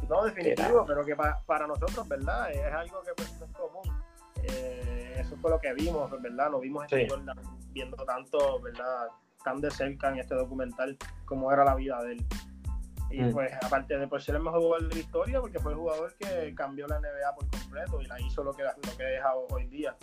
No, 0.08 0.24
definitivo, 0.24 0.84
pero 0.86 1.04
que 1.04 1.16
para 1.46 1.66
nosotros, 1.68 2.06
¿verdad? 2.08 2.50
Es 2.50 2.72
algo 2.72 3.00
que 3.02 3.12
pues, 3.16 3.32
no 3.38 3.46
es 3.46 3.52
común. 3.52 4.02
Eh, 4.42 5.16
eso 5.18 5.36
fue 5.36 5.50
lo 5.50 5.60
que 5.60 5.72
vimos, 5.74 6.10
¿verdad? 6.20 6.50
Lo 6.50 6.58
vimos 6.58 6.84
este 6.84 7.06
viendo 7.72 7.96
tanto, 8.04 8.60
¿verdad? 8.60 9.06
Tan 9.44 9.60
de 9.60 9.70
cerca 9.70 10.08
en 10.08 10.18
este 10.18 10.34
documental 10.34 10.96
como 11.24 11.52
era 11.52 11.64
la 11.64 11.76
vida 11.76 12.02
de 12.02 12.12
él. 12.12 12.26
Y 13.10 13.22
mm. 13.22 13.32
pues, 13.32 13.52
aparte 13.62 13.98
de 13.98 14.08
por 14.08 14.20
ser 14.20 14.36
el 14.36 14.42
mejor 14.42 14.60
jugador 14.60 14.88
de 14.88 14.94
la 14.94 15.00
historia, 15.00 15.40
porque 15.40 15.58
fue 15.60 15.72
el 15.72 15.78
jugador 15.78 16.14
que 16.16 16.54
cambió 16.56 16.86
la 16.88 16.98
NBA 16.98 17.34
por 17.36 17.48
completo 17.48 18.00
y 18.00 18.06
la 18.06 18.20
hizo 18.20 18.42
lo 18.42 18.52
que, 18.52 18.62
lo 18.62 18.96
que 18.96 19.04
deja 19.04 19.34
hoy 19.50 19.66
día. 19.66 19.96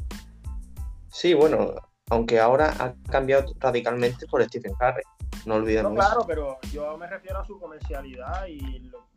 Sí, 1.11 1.33
bueno, 1.33 1.73
aunque 2.09 2.39
ahora 2.39 2.73
ha 2.79 2.93
cambiado 3.09 3.53
radicalmente 3.59 4.27
por 4.27 4.43
Stephen 4.43 4.73
Curry. 4.75 5.03
No 5.45 5.55
olvidemos. 5.55 5.93
No, 5.93 5.99
claro, 5.99 6.23
pero 6.25 6.57
yo 6.71 6.97
me 6.97 7.07
refiero 7.07 7.39
a 7.39 7.45
su 7.45 7.59
comercialidad 7.59 8.47
y 8.47 8.79
lo, 8.79 9.07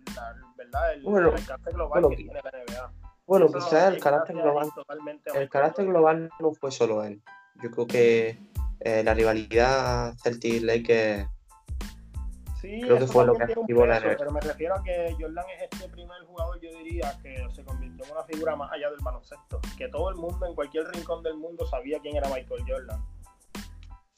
¿verdad? 0.56 0.94
El, 0.94 1.02
bueno, 1.02 1.32
carácter 1.46 1.74
global 1.74 2.08
que 2.10 2.16
tiene 2.16 2.32
la 2.32 2.50
NBA. 2.50 2.92
Bueno, 3.26 3.46
quizás 3.46 3.94
el 3.94 4.00
carácter 4.00 4.36
global. 4.36 4.68
El 5.34 5.48
carácter 5.48 5.86
global 5.86 6.30
no 6.40 6.52
fue 6.52 6.70
solo 6.72 7.04
él. 7.04 7.22
Yo 7.62 7.70
creo 7.70 7.86
que 7.86 8.38
eh, 8.80 9.04
la 9.04 9.14
rivalidad 9.14 10.14
Celtic 10.22 10.62
Lakers 10.62 11.28
Sí, 12.60 12.80
Creo 12.82 12.98
que 12.98 13.04
eso 13.04 13.12
fue 13.12 13.24
lo 13.24 13.32
también 13.32 13.48
que 13.48 13.54
tiene 13.54 13.60
un 13.60 13.64
activó 13.64 13.86
la 13.86 13.94
peso, 13.94 14.06
NBA. 14.08 14.16
pero 14.18 14.30
me 14.32 14.40
refiero 14.40 14.74
a 14.74 14.82
que 14.82 15.16
Jordan 15.18 15.44
es 15.56 15.62
este 15.72 15.88
primer 15.88 16.22
jugador, 16.24 16.60
yo 16.60 16.70
diría, 16.78 17.18
que 17.22 17.46
se 17.54 17.64
convirtió 17.64 18.04
en 18.04 18.12
una 18.12 18.22
figura 18.24 18.56
más 18.56 18.70
allá 18.72 18.90
del 18.90 18.98
baloncesto. 19.02 19.60
Que 19.78 19.88
todo 19.88 20.10
el 20.10 20.16
mundo, 20.16 20.46
en 20.46 20.54
cualquier 20.54 20.86
rincón 20.88 21.22
del 21.22 21.36
mundo, 21.38 21.64
sabía 21.66 21.98
quién 22.00 22.16
era 22.16 22.28
Michael 22.28 22.62
Jordan. 22.68 23.02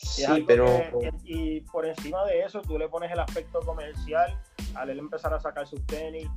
Y 0.00 0.07
Sí, 0.07 0.44
pero 0.46 0.66
que- 0.66 1.12
y 1.24 1.61
por 1.61 1.87
encima 1.87 2.24
de 2.24 2.40
eso, 2.42 2.61
tú 2.62 2.76
le 2.78 2.88
pones 2.88 3.12
el 3.12 3.20
aspecto 3.20 3.61
comercial, 3.61 4.37
al 4.74 4.90
él 4.90 4.98
empezar 4.98 5.33
a 5.33 5.38
sacar 5.40 5.66
sus 5.66 5.85
tenis, 5.87 6.28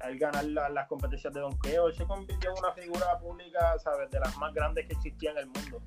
al 0.00 0.18
ganar 0.18 0.44
la- 0.44 0.68
las 0.68 0.86
competencias 0.88 1.32
de 1.32 1.40
donkeo, 1.40 1.88
él 1.88 1.94
se 1.94 2.04
convirtió 2.04 2.50
en 2.50 2.58
una 2.58 2.72
figura 2.72 3.18
pública, 3.18 3.78
¿sabes? 3.78 4.10
De 4.10 4.20
las 4.20 4.36
más 4.36 4.52
grandes 4.52 4.86
que 4.86 4.92
existían 4.92 5.32
en 5.38 5.44
el 5.44 5.46
mundo. 5.46 5.80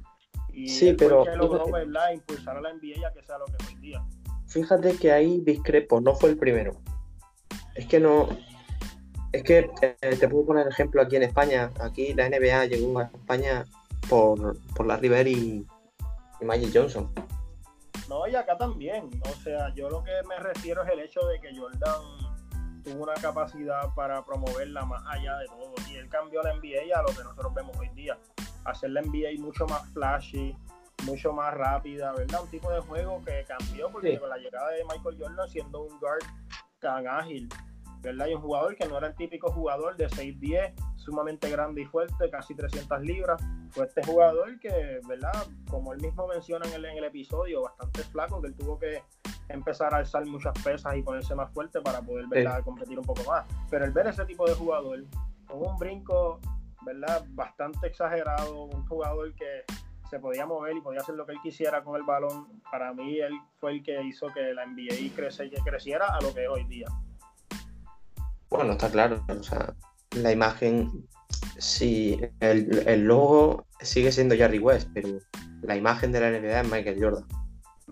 Y 0.51 0.67
Sí, 0.67 0.93
pero 0.93 1.23
que 1.23 1.36
logró, 1.36 1.71
¿verdad? 1.71 2.12
Impulsar 2.13 2.58
a 2.58 2.62
la 2.62 2.71
NBA 2.71 3.08
a 3.08 3.13
que 3.13 3.21
sea 3.21 3.38
lo 3.38 3.45
que 3.45 3.53
hoy 3.67 3.75
día. 3.75 4.03
Fíjate 4.49 4.97
que 4.97 5.12
ahí 5.12 5.39
discrepo, 5.39 6.01
no 6.01 6.15
fue 6.15 6.31
el 6.31 6.38
primero. 6.38 6.73
Es 7.75 7.88
que 7.88 7.99
no. 7.99 8.27
Es 9.31 9.43
que 9.43 9.69
eh, 9.81 10.15
te 10.19 10.27
puedo 10.27 10.47
poner 10.47 10.67
ejemplo 10.67 11.01
aquí 11.01 11.15
en 11.15 11.23
España. 11.23 11.71
Aquí 11.79 12.13
la 12.13 12.27
NBA 12.29 12.65
llegó 12.65 12.99
a 12.99 13.03
España 13.03 13.65
por, 14.09 14.57
por 14.75 14.85
la 14.85 14.97
River 14.97 15.27
y, 15.27 15.65
y 16.41 16.45
Magic 16.45 16.71
Johnson. 16.73 17.12
No, 18.09 18.27
y 18.27 18.35
acá 18.35 18.57
también. 18.57 19.09
O 19.21 19.41
sea, 19.43 19.73
yo 19.75 19.89
lo 19.89 20.03
que 20.03 20.12
me 20.27 20.39
refiero 20.39 20.83
es 20.83 20.89
el 20.89 20.99
hecho 20.99 21.21
de 21.27 21.39
que 21.39 21.55
Jordan 21.55 22.01
tuvo 22.83 23.03
una 23.03 23.13
capacidad 23.13 23.93
para 23.95 24.25
promoverla 24.25 24.83
más 24.85 25.03
allá 25.07 25.38
de 25.38 25.45
todo. 25.45 25.73
Y 25.89 25.95
él 25.95 26.09
cambió 26.09 26.41
la 26.41 26.55
NBA 26.55 26.97
a 26.97 27.03
lo 27.03 27.09
que 27.09 27.23
nosotros 27.23 27.53
vemos 27.53 27.77
hoy 27.77 27.89
día. 27.89 28.17
Hacer 28.65 28.89
la 28.89 29.01
NBA 29.01 29.39
mucho 29.39 29.67
más 29.67 29.88
flashy, 29.93 30.55
mucho 31.05 31.33
más 31.33 31.53
rápida, 31.53 32.12
¿verdad? 32.13 32.41
Un 32.43 32.49
tipo 32.49 32.71
de 32.71 32.79
juego 32.81 33.21
que 33.25 33.45
cambió 33.47 33.89
porque 33.91 34.12
Sí. 34.13 34.17
con 34.17 34.29
la 34.29 34.38
llegada 34.38 34.69
de 34.71 34.83
Michael 34.85 35.17
Jordan 35.19 35.49
siendo 35.49 35.81
un 35.83 35.99
guard 35.99 36.23
tan 36.79 37.07
ágil, 37.07 37.49
¿verdad? 38.01 38.27
Y 38.27 38.33
un 38.35 38.41
jugador 38.41 38.75
que 38.75 38.88
no 38.88 38.97
era 38.97 39.07
el 39.07 39.15
típico 39.15 39.51
jugador 39.51 39.97
de 39.97 40.09
6'10, 40.09 40.73
sumamente 40.95 41.49
grande 41.49 41.81
y 41.81 41.85
fuerte, 41.85 42.29
casi 42.29 42.55
300 42.55 43.01
libras. 43.01 43.41
Fue 43.71 43.85
este 43.85 44.03
jugador 44.03 44.59
que, 44.59 44.99
¿verdad? 45.07 45.45
Como 45.69 45.93
él 45.93 46.01
mismo 46.01 46.27
menciona 46.27 46.65
en 46.67 46.73
el, 46.73 46.85
en 46.85 46.97
el 46.97 47.03
episodio, 47.05 47.63
bastante 47.63 48.03
flaco, 48.03 48.41
que 48.41 48.47
él 48.47 48.55
tuvo 48.55 48.77
que 48.79 49.01
empezar 49.49 49.93
a 49.93 49.97
alzar 49.97 50.25
muchas 50.27 50.53
pesas 50.63 50.95
y 50.95 51.01
ponerse 51.01 51.33
más 51.35 51.51
fuerte 51.53 51.81
para 51.81 52.01
poder, 52.01 52.27
¿verdad? 52.27 52.63
Competir 52.63 52.99
un 52.99 53.05
poco 53.05 53.23
más. 53.23 53.45
Pero 53.69 53.85
el 53.85 53.91
ver 53.91 54.07
ese 54.07 54.25
tipo 54.25 54.47
de 54.47 54.53
jugador 54.53 55.03
con 55.47 55.65
un 55.67 55.75
brinco, 55.77 56.39
¿verdad? 56.85 57.25
Bastante 57.29 57.88
exagerado, 57.88 58.63
un 58.65 58.85
jugador 58.88 59.33
que 59.33 59.63
se 60.09 60.19
podía 60.19 60.45
mover 60.45 60.75
y 60.75 60.81
podía 60.81 61.01
hacer 61.01 61.15
lo 61.15 61.25
que 61.25 61.33
él 61.33 61.39
quisiera 61.41 61.83
con 61.83 61.95
el 61.95 62.03
balón. 62.03 62.61
Para 62.71 62.93
mí, 62.93 63.19
él 63.19 63.33
fue 63.59 63.73
el 63.73 63.83
que 63.83 64.01
hizo 64.03 64.27
que 64.33 64.53
la 64.53 64.65
NBA 64.65 65.15
crece, 65.15 65.49
creciera 65.63 66.07
a 66.07 66.21
lo 66.21 66.33
que 66.33 66.43
es 66.43 66.49
hoy 66.49 66.65
día. 66.65 66.87
Bueno, 68.49 68.71
está 68.73 68.89
claro. 68.89 69.23
O 69.29 69.43
sea, 69.43 69.73
la 70.11 70.31
imagen. 70.31 71.07
Sí, 71.57 72.19
el, 72.39 72.87
el 72.87 73.03
logo 73.03 73.65
sigue 73.81 74.11
siendo 74.11 74.35
Jerry 74.35 74.59
West, 74.59 74.89
pero 74.93 75.19
la 75.61 75.75
imagen 75.75 76.11
de 76.11 76.21
la 76.21 76.31
NBA 76.31 76.61
es 76.61 76.69
Michael 76.69 76.97
Jordan. 76.99 77.25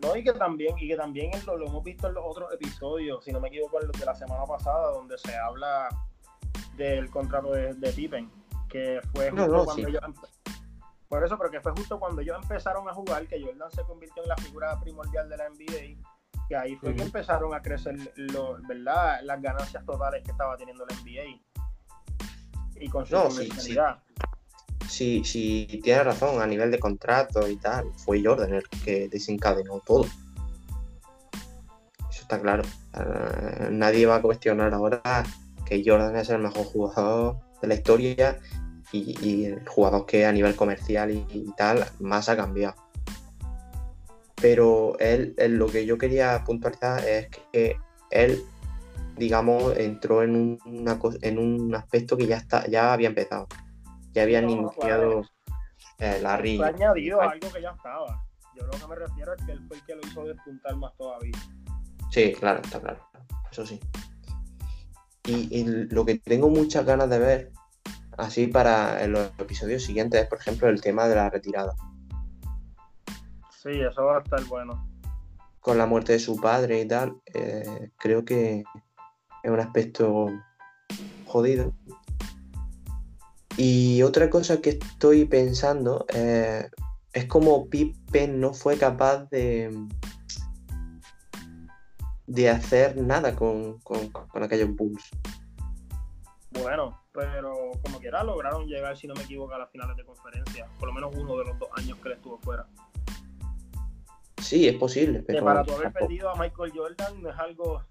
No, 0.01 0.15
y 0.15 0.23
que 0.23 0.34
también, 0.34 0.77
y 0.77 0.88
que 0.88 0.95
también 0.95 1.32
lo, 1.45 1.58
lo 1.58 1.67
hemos 1.67 1.84
visto 1.84 2.08
en 2.08 2.13
los 2.13 2.23
otros 2.25 2.53
episodios, 2.53 3.23
si 3.23 3.32
no 3.32 3.39
me 3.39 3.47
equivoco, 3.49 3.82
en 3.82 3.88
los 3.88 3.99
de 3.99 4.06
la 4.06 4.15
semana 4.15 4.43
pasada, 4.45 4.91
donde 4.91 5.17
se 5.17 5.36
habla 5.36 5.89
del 6.75 7.10
contrato 7.10 7.51
de, 7.51 7.73
de 7.73 7.91
Pippen, 7.91 8.30
que 8.69 9.01
fue 9.13 9.32
No, 9.32 9.43
justo 9.43 9.58
no, 9.58 9.65
cuando 9.65 9.84
sí. 9.84 9.89
ellos 9.89 10.01
por 11.10 11.24
eso, 11.24 11.38
pero 11.38 11.50
que 11.50 11.62
fue 11.62 11.72
justo 11.72 12.00
cuando 12.00 12.22
ellos 12.22 12.38
empezaron 12.41 12.88
a 12.89 12.93
jugar, 12.93 13.28
que 13.28 13.41
Jordan 13.41 13.72
se 13.72 13.84
convirtió 13.84 14.24
en 14.24 14.30
la 14.30 14.38
figura 14.38 14.80
primordial 14.80 15.30
de 15.30 15.38
la 15.38 15.50
NBA, 15.50 16.02
que 16.50 16.56
ahí 16.56 16.76
fue 16.76 16.93
que 16.96 17.04
empezaron 17.04 17.54
a 17.54 17.62
crecer 17.62 17.96
lo, 18.15 18.58
¿verdad? 18.67 19.22
las 19.24 19.41
ganancias 19.41 19.86
totales 19.86 20.24
que 20.24 20.32
estaba 20.32 20.58
teniendo 20.58 20.86
la 20.86 20.96
NBA. 20.98 21.41
Y 22.80 22.89
con 22.89 23.06
su 23.06 23.15
No, 23.15 23.32
sí. 23.32 23.50
Si, 24.88 25.24
si 25.26 25.82
tienes 25.84 26.06
razón, 26.06 26.41
a 26.41 26.48
nivel 26.48 26.72
de 26.72 26.80
contrato 26.80 27.48
y 27.48 27.58
tal, 27.58 27.91
fue 27.96 28.24
Jordan 28.24 28.54
el 28.54 28.63
que 28.70 29.10
desencadenó 29.10 29.82
todo. 29.86 30.06
Eso 32.10 32.22
está 32.22 32.41
claro. 32.41 32.63
Eh, 32.93 33.67
nadie 33.72 34.06
va 34.06 34.15
a 34.15 34.22
cuestionar 34.22 34.74
ahora 34.74 35.24
que 35.65 35.84
Jordan 35.86 36.15
es 36.15 36.30
el 36.30 36.39
mejor 36.39 36.65
jugador 36.65 37.38
de 37.62 37.67
la 37.67 37.74
historia 37.74 38.39
y, 38.91 39.15
y 39.26 39.45
el 39.45 39.67
jugador 39.67 40.06
que 40.06 40.26
a 40.26 40.32
nivel 40.32 40.56
comercial 40.56 41.12
y, 41.12 41.26
y 41.30 41.52
tal 41.56 41.86
más 42.00 42.30
ha 42.30 42.36
cambiado. 42.38 42.76
Pero 44.39 44.97
él, 45.00 45.34
él- 45.38 45.58
lo 45.58 45.67
que 45.67 45.86
yo 45.86 45.97
quería 45.97 46.43
puntualizar 46.45 47.04
es 47.08 47.28
que 47.52 47.78
él, 48.12 48.43
digamos, 49.15 49.76
entró 49.78 50.21
en 50.23 50.36
un, 50.36 50.60
una 50.65 51.00
en 51.21 51.39
un 51.39 51.73
aspecto 51.76 52.15
que 52.15 52.28
ya, 52.28 52.38
está, 52.38 52.67
ya 52.67 52.93
había 52.93 53.08
empezado. 53.10 53.47
Ya 54.13 54.23
habían 54.23 54.45
No, 54.45 54.52
iniciado 54.52 55.23
eh, 56.00 56.19
Larry. 56.21 56.58
Fue 56.58 56.67
añadido 56.67 57.21
Ay, 57.21 57.30
algo 57.34 57.52
que 57.54 57.62
ya 57.62 57.71
estaba. 57.71 58.23
Yo 58.56 58.65
lo 58.65 58.71
que 58.71 58.88
me 58.88 58.95
refiero 58.95 59.34
es 59.36 59.45
que 59.45 59.52
él 59.52 59.62
fue 59.67 59.78
el 59.78 59.84
que 59.84 59.95
lo 59.95 60.02
hizo 60.02 60.23
despuntar 60.26 60.76
más 60.76 60.95
todavía. 60.97 61.34
Sí, 62.12 62.34
claro, 62.34 62.62
está 62.63 62.80
claro. 62.80 63.00
Eso 63.52 63.65
sí. 63.65 63.80
Y, 65.26 65.60
y 65.60 65.65
lo 65.65 66.06
que 66.06 66.19
tengo 66.19 66.50
muchas 66.50 66.86
ganas 66.86 67.10
de 67.10 67.19
ver, 67.19 67.52
así 68.17 68.47
para 68.47 69.03
en 69.03 69.13
los 69.13 69.32
episodios 69.39 69.84
siguientes, 69.84 70.21
es 70.21 70.27
por 70.27 70.39
ejemplo 70.39 70.67
el 70.67 70.82
tema 70.82 71.08
de 71.08 71.15
la 71.15 71.30
retirada. 71.30 71.73
Sí, 73.62 73.69
eso 73.82 74.03
va 74.03 74.17
a 74.17 74.21
estar 74.21 74.43
bueno. 74.45 74.88
Con 75.60 75.77
la 75.77 75.86
muerte 75.86 76.13
de 76.13 76.19
su 76.19 76.39
padre 76.39 76.82
y 76.82 76.88
tal, 76.88 77.17
eh, 77.34 77.91
creo 77.97 78.23
que 78.25 78.63
es 79.43 79.51
un 79.51 79.60
aspecto 79.60 80.27
jodido. 81.25 81.73
Y 83.58 84.03
otra 84.03 84.30
cosa 84.30 84.62
que 84.62 84.71
estoy 84.71 85.25
pensando 85.25 86.06
eh, 86.13 86.69
es 87.12 87.25
como 87.25 87.67
Pippen 87.67 88.39
no 88.39 88.53
fue 88.53 88.77
capaz 88.77 89.25
de, 89.32 89.75
de 92.27 92.49
hacer 92.49 92.95
nada 92.97 93.36
con, 93.36 93.80
con, 93.80 94.10
con 94.10 94.43
aquellos 94.43 94.75
Bulls. 94.75 95.10
Bueno, 96.62 97.02
pero 97.12 97.72
como 97.84 98.00
quiera 98.00 98.24
lograron 98.24 98.67
llegar, 98.67 98.98
si 98.98 99.08
no 99.08 99.13
me 99.15 99.24
equivoco, 99.24 99.54
a 99.54 99.60
las 99.60 99.72
finales 99.72 99.98
de 99.98 100.06
conferencia. 100.06 100.67
Por 100.80 100.89
lo 100.89 100.93
menos 100.93 101.15
uno 101.15 101.38
de 101.38 101.46
los 101.46 101.60
dos 101.60 101.70
años 101.78 101.98
que 102.00 102.10
él 102.10 102.15
estuvo 102.15 102.38
fuera. 102.39 102.67
Sí, 104.41 104.67
es 104.67 104.76
posible, 104.76 105.26
Que 105.26 105.41
para 105.41 105.63
tu 105.63 105.74
haber 105.74 105.91
perdido 105.91 106.30
a 106.30 106.36
Michael 106.36 106.72
Jordan 106.74 107.22
no 107.22 107.30
es 107.30 107.38
algo 107.38 107.84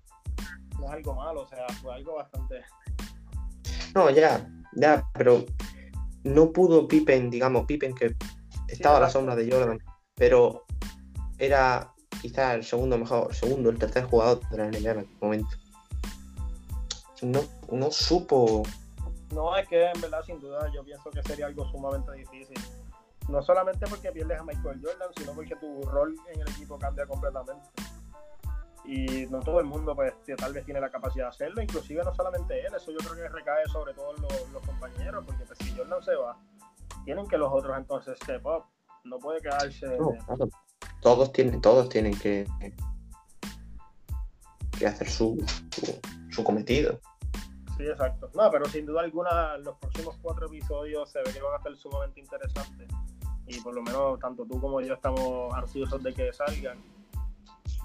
no 0.78 0.86
es 0.86 0.92
algo 0.92 1.14
malo, 1.14 1.42
o 1.42 1.46
sea, 1.46 1.66
fue 1.80 1.94
algo 1.94 2.16
bastante... 2.16 2.62
No, 3.94 4.10
ya, 4.10 4.46
ya, 4.74 5.08
pero 5.14 5.44
no 6.24 6.52
pudo 6.52 6.86
Pippen, 6.86 7.30
digamos, 7.30 7.64
Pippen 7.66 7.94
que 7.94 8.14
estaba 8.68 8.98
a 8.98 9.00
la 9.00 9.10
sombra 9.10 9.34
de 9.34 9.50
Jordan, 9.50 9.78
pero 10.14 10.64
era 11.38 11.92
quizás 12.20 12.54
el 12.54 12.64
segundo 12.64 12.98
mejor, 12.98 13.34
segundo, 13.34 13.70
el 13.70 13.78
tercer 13.78 14.04
jugador 14.04 14.40
de 14.50 14.56
la 14.58 14.66
NBA 14.66 14.90
en 14.90 14.98
aquel 14.98 15.16
momento. 15.20 15.56
No, 17.22 17.40
no 17.70 17.90
supo. 17.90 18.62
No, 19.32 19.56
es 19.56 19.66
que 19.68 19.90
en 19.90 20.00
verdad, 20.00 20.22
sin 20.24 20.40
duda, 20.40 20.70
yo 20.72 20.84
pienso 20.84 21.10
que 21.10 21.22
sería 21.22 21.46
algo 21.46 21.68
sumamente 21.70 22.12
difícil. 22.12 22.58
No 23.28 23.42
solamente 23.42 23.86
porque 23.88 24.12
pierdes 24.12 24.40
a 24.40 24.44
Michael 24.44 24.80
Jordan, 24.82 25.08
sino 25.16 25.32
porque 25.32 25.56
tu 25.56 25.82
rol 25.82 26.14
en 26.32 26.40
el 26.40 26.48
equipo 26.48 26.78
cambia 26.78 27.06
completamente. 27.06 27.68
Y 28.84 29.26
no 29.26 29.40
todo 29.40 29.58
el 29.58 29.66
mundo, 29.66 29.96
pues, 29.96 30.14
tal 30.36 30.52
vez 30.52 30.64
tiene 30.64 30.80
la 30.80 30.90
capacidad 30.90 31.24
de 31.24 31.30
hacerlo, 31.30 31.60
inclusive 31.60 32.04
no 32.04 32.14
solamente 32.14 32.64
él, 32.64 32.72
eso 32.72 32.92
yo 32.92 32.98
creo 32.98 33.16
que 33.16 33.28
recae 33.28 33.66
sobre 33.66 33.94
todo 33.94 34.12
los, 34.12 34.50
los 34.52 34.62
compañeros, 34.62 35.24
porque 35.26 35.44
pues, 35.44 35.58
si 35.58 35.76
Jordan 35.76 36.00
se 36.04 36.14
va, 36.14 36.38
tienen 37.04 37.26
que 37.26 37.36
los 37.36 37.50
otros 37.52 37.76
entonces 37.76 38.16
step 38.22 38.46
up. 38.46 38.64
No 39.02 39.18
puede 39.18 39.40
quedarse. 39.40 39.86
No, 39.98 40.12
claro, 40.26 40.48
todos 41.00 41.32
tienen, 41.32 41.60
todos 41.60 41.88
tienen 41.88 42.16
que, 42.18 42.46
que 44.78 44.86
hacer 44.86 45.08
su, 45.08 45.36
su, 45.70 46.00
su 46.30 46.44
cometido. 46.44 47.00
Sí, 47.76 47.86
exacto. 47.86 48.30
No, 48.34 48.50
pero 48.50 48.64
sin 48.66 48.86
duda 48.86 49.02
alguna, 49.02 49.58
los 49.58 49.76
próximos 49.76 50.16
cuatro 50.22 50.46
episodios 50.46 51.10
se 51.10 51.18
ve 51.18 51.32
que 51.32 51.42
van 51.42 51.54
a 51.54 51.56
estar 51.56 51.76
sumamente 51.76 52.20
interesantes. 52.20 52.88
Y 53.46 53.60
por 53.60 53.74
lo 53.74 53.82
menos, 53.82 54.18
tanto 54.18 54.44
tú 54.46 54.60
como 54.60 54.80
yo 54.80 54.94
estamos 54.94 55.52
ansiosos 55.54 56.02
de 56.02 56.14
que 56.14 56.32
salgan. 56.32 56.78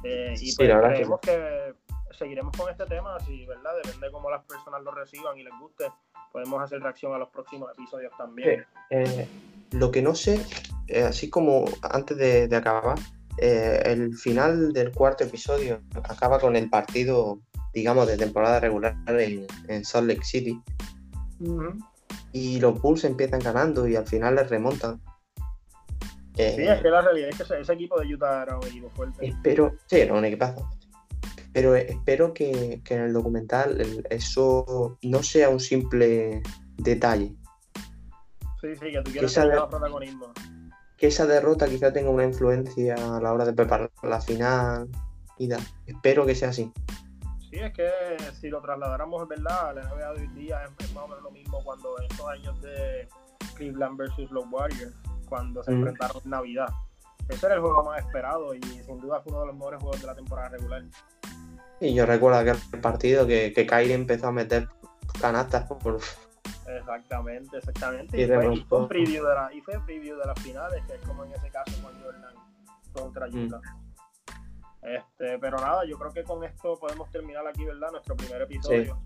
Eh, 0.04 0.34
y 0.34 0.38
Sí, 0.38 0.56
pues 0.56 0.70
la 0.70 0.76
verdad 0.76 0.90
que 0.90 0.96
creemos 0.96 1.20
que, 1.20 1.74
seguiremos 2.12 2.58
con 2.58 2.70
este 2.70 2.86
tema, 2.86 3.20
si, 3.20 3.46
¿verdad? 3.46 3.72
Depende 3.84 4.08
de 4.08 4.12
cómo 4.12 4.32
las 4.32 4.44
personas 4.46 4.82
lo 4.82 4.92
reciban 4.92 5.38
y 5.38 5.44
les 5.44 5.54
guste. 5.60 5.86
Podemos 6.32 6.64
hacer 6.64 6.82
reacción 6.82 7.14
a 7.14 7.18
los 7.18 7.30
próximos 7.30 7.70
episodios 7.72 8.12
también. 8.18 8.66
Eh, 8.90 9.28
lo 9.72 9.92
que 9.92 10.02
no 10.02 10.16
sé, 10.16 10.44
eh, 10.88 11.04
así 11.04 11.30
como 11.30 11.66
antes 11.82 12.18
de, 12.18 12.48
de 12.48 12.56
acabar, 12.56 12.98
el 13.38 14.14
final 14.16 14.72
del 14.72 14.92
cuarto 14.92 15.24
episodio 15.24 15.82
acaba 16.04 16.38
con 16.40 16.56
el 16.56 16.70
partido, 16.70 17.40
digamos, 17.74 18.08
de 18.08 18.18
temporada 18.18 18.60
regular 18.60 18.96
en, 19.08 19.48
en 19.68 19.86
Salt 19.86 20.08
Lake 20.08 20.24
City. 20.24 20.62
Y 22.34 22.60
los 22.60 22.82
Bulls 22.82 23.04
empiezan 23.04 23.40
ganando 23.40 23.88
y 23.88 23.96
al 23.96 24.08
final 24.08 24.36
les 24.36 24.50
remontan. 24.50 25.02
Eh, 26.38 26.54
Sí, 26.56 26.64
es 26.64 26.82
que 26.82 26.90
la 26.90 27.02
realidad 27.02 27.30
es 27.30 27.36
que 27.38 27.44
ese, 27.44 27.60
ese 27.60 27.74
equipo 27.74 28.00
de 28.00 28.14
Utah 28.14 28.44
era 28.44 28.58
un 28.58 28.66
equipo 28.66 28.90
fuerte. 28.90 29.26
Espero, 29.28 29.76
sí, 29.88 29.98
era 29.98 30.14
un 30.14 30.24
equipazo. 30.24 30.70
pero 31.54 31.76
espero 31.76 32.34
que, 32.34 32.82
en 32.88 33.02
el 33.02 33.14
documental 33.14 34.06
eso 34.10 34.98
no 35.02 35.24
sea 35.24 35.50
un 35.50 35.60
simple 35.60 36.42
detalle. 36.78 37.36
Sí, 38.62 38.76
sí, 38.76 38.92
que 38.92 39.02
tú 39.02 39.12
quieres 39.12 39.34
tener 39.34 39.58
protagonismo. 39.70 40.32
Que 40.98 41.08
esa 41.08 41.26
derrota 41.26 41.68
quizá 41.68 41.92
tenga 41.92 42.12
una 42.12 42.24
influencia 42.24 42.96
a 42.96 43.20
la 43.20 43.34
hora 43.34 43.44
de 43.44 43.54
preparar 43.54 43.92
la 44.04 44.22
final 44.22 44.88
y 45.38 45.48
da. 45.48 45.60
Espero 45.88 46.26
que 46.26 46.36
sea 46.36 46.50
así. 46.50 46.72
Sí, 47.52 47.60
es 47.60 47.74
que 47.74 47.90
si 48.40 48.50
lo 48.50 48.62
trasladáramos, 48.62 49.28
¿verdad? 49.28 49.76
La 49.76 49.84
NBA 49.84 50.14
de 50.14 50.22
hoy 50.22 50.28
día 50.30 50.62
es 50.80 50.94
más 50.94 51.04
o 51.04 51.08
menos 51.10 51.24
lo 51.24 51.32
mismo 51.32 51.62
cuando 51.66 52.00
en 52.00 52.06
estos 52.06 52.28
años 52.28 52.62
de 52.62 53.10
Cleveland 53.56 53.98
versus 53.98 54.32
los 54.32 54.46
Warriors, 54.50 54.96
cuando 55.28 55.62
se 55.62 55.72
enfrentaron 55.72 56.22
en 56.24 56.30
Navidad. 56.30 56.70
Ese 57.28 57.46
era 57.46 57.56
el 57.56 57.62
juego 57.62 57.84
más 57.84 58.00
esperado 58.00 58.54
y 58.56 58.62
sin 58.62 59.00
duda 59.02 59.20
fue 59.22 59.34
uno 59.34 59.42
de 59.42 59.48
los 59.48 59.56
mejores 59.56 59.82
juegos 59.82 60.00
de 60.00 60.08
la 60.08 60.16
temporada 60.16 60.50
regular. 60.50 60.84
Y 61.82 61.94
yo 61.94 62.06
recuerdo 62.06 62.40
aquel 62.40 62.58
partido 62.82 63.28
que, 63.28 63.52
que 63.52 63.66
Kyrie 63.66 63.96
empezó 63.96 64.28
a 64.28 64.32
meter 64.32 64.70
canastas 65.20 65.66
por... 65.66 66.00
Exactamente, 66.68 67.58
exactamente. 67.58 68.22
Y, 68.22 68.28
fue, 68.28 68.80
un 68.80 68.88
preview 68.88 69.26
de 69.26 69.36
la, 69.36 69.54
y 69.54 69.60
fue 69.60 69.78
preview 69.86 70.18
de 70.18 70.26
las 70.26 70.40
finales, 70.42 70.82
que 70.88 70.94
es 70.94 71.02
como 71.02 71.26
en 71.26 71.34
ese 71.34 71.50
caso 71.50 71.82
con 71.84 72.02
Jordan 72.02 72.34
contra 72.94 73.28
mm. 73.28 73.62
Este, 74.82 75.38
pero 75.40 75.58
nada, 75.58 75.86
yo 75.86 75.98
creo 75.98 76.12
que 76.12 76.24
con 76.24 76.44
esto 76.44 76.78
podemos 76.80 77.10
terminar 77.12 77.48
aquí, 77.48 77.66
¿verdad? 77.66 77.92
Nuestro 77.92 78.16
primer 78.16 78.42
episodio. 78.42 79.00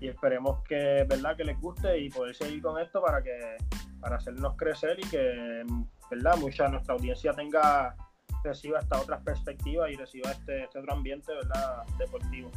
Y 0.00 0.08
esperemos 0.08 0.62
que, 0.64 1.04
¿verdad? 1.08 1.36
Que 1.36 1.44
les 1.44 1.60
guste 1.60 1.98
y 1.98 2.10
poder 2.10 2.34
seguir 2.34 2.62
con 2.62 2.80
esto 2.80 3.00
para 3.02 3.22
que 3.22 3.56
para 4.00 4.16
hacernos 4.16 4.56
crecer 4.56 4.98
y 4.98 5.08
que, 5.08 5.64
¿verdad? 6.10 6.36
Mucha 6.38 6.68
nuestra 6.68 6.94
audiencia 6.94 7.32
tenga 7.32 7.94
reciba 8.42 8.80
esta 8.80 9.00
otra 9.00 9.20
perspectiva 9.20 9.88
y 9.88 9.94
reciba 9.94 10.32
este, 10.32 10.64
este 10.64 10.78
otro 10.80 10.92
ambiente, 10.92 11.32
¿verdad? 11.32 11.84
Deportivo. 11.98 12.50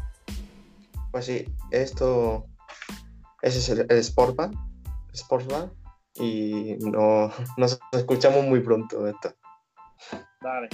Pues 1.11 1.25
sí, 1.25 1.45
esto 1.69 2.47
ese 3.45 3.59
es 3.59 3.69
el, 3.69 3.85
el 3.89 4.03
Sportban, 4.03 4.51
y 6.15 6.77
no, 6.79 7.31
nos 7.57 7.79
escuchamos 7.91 8.43
muy 8.45 8.59
pronto 8.61 9.07
esto. 9.07 9.33
Dale. 10.41 10.69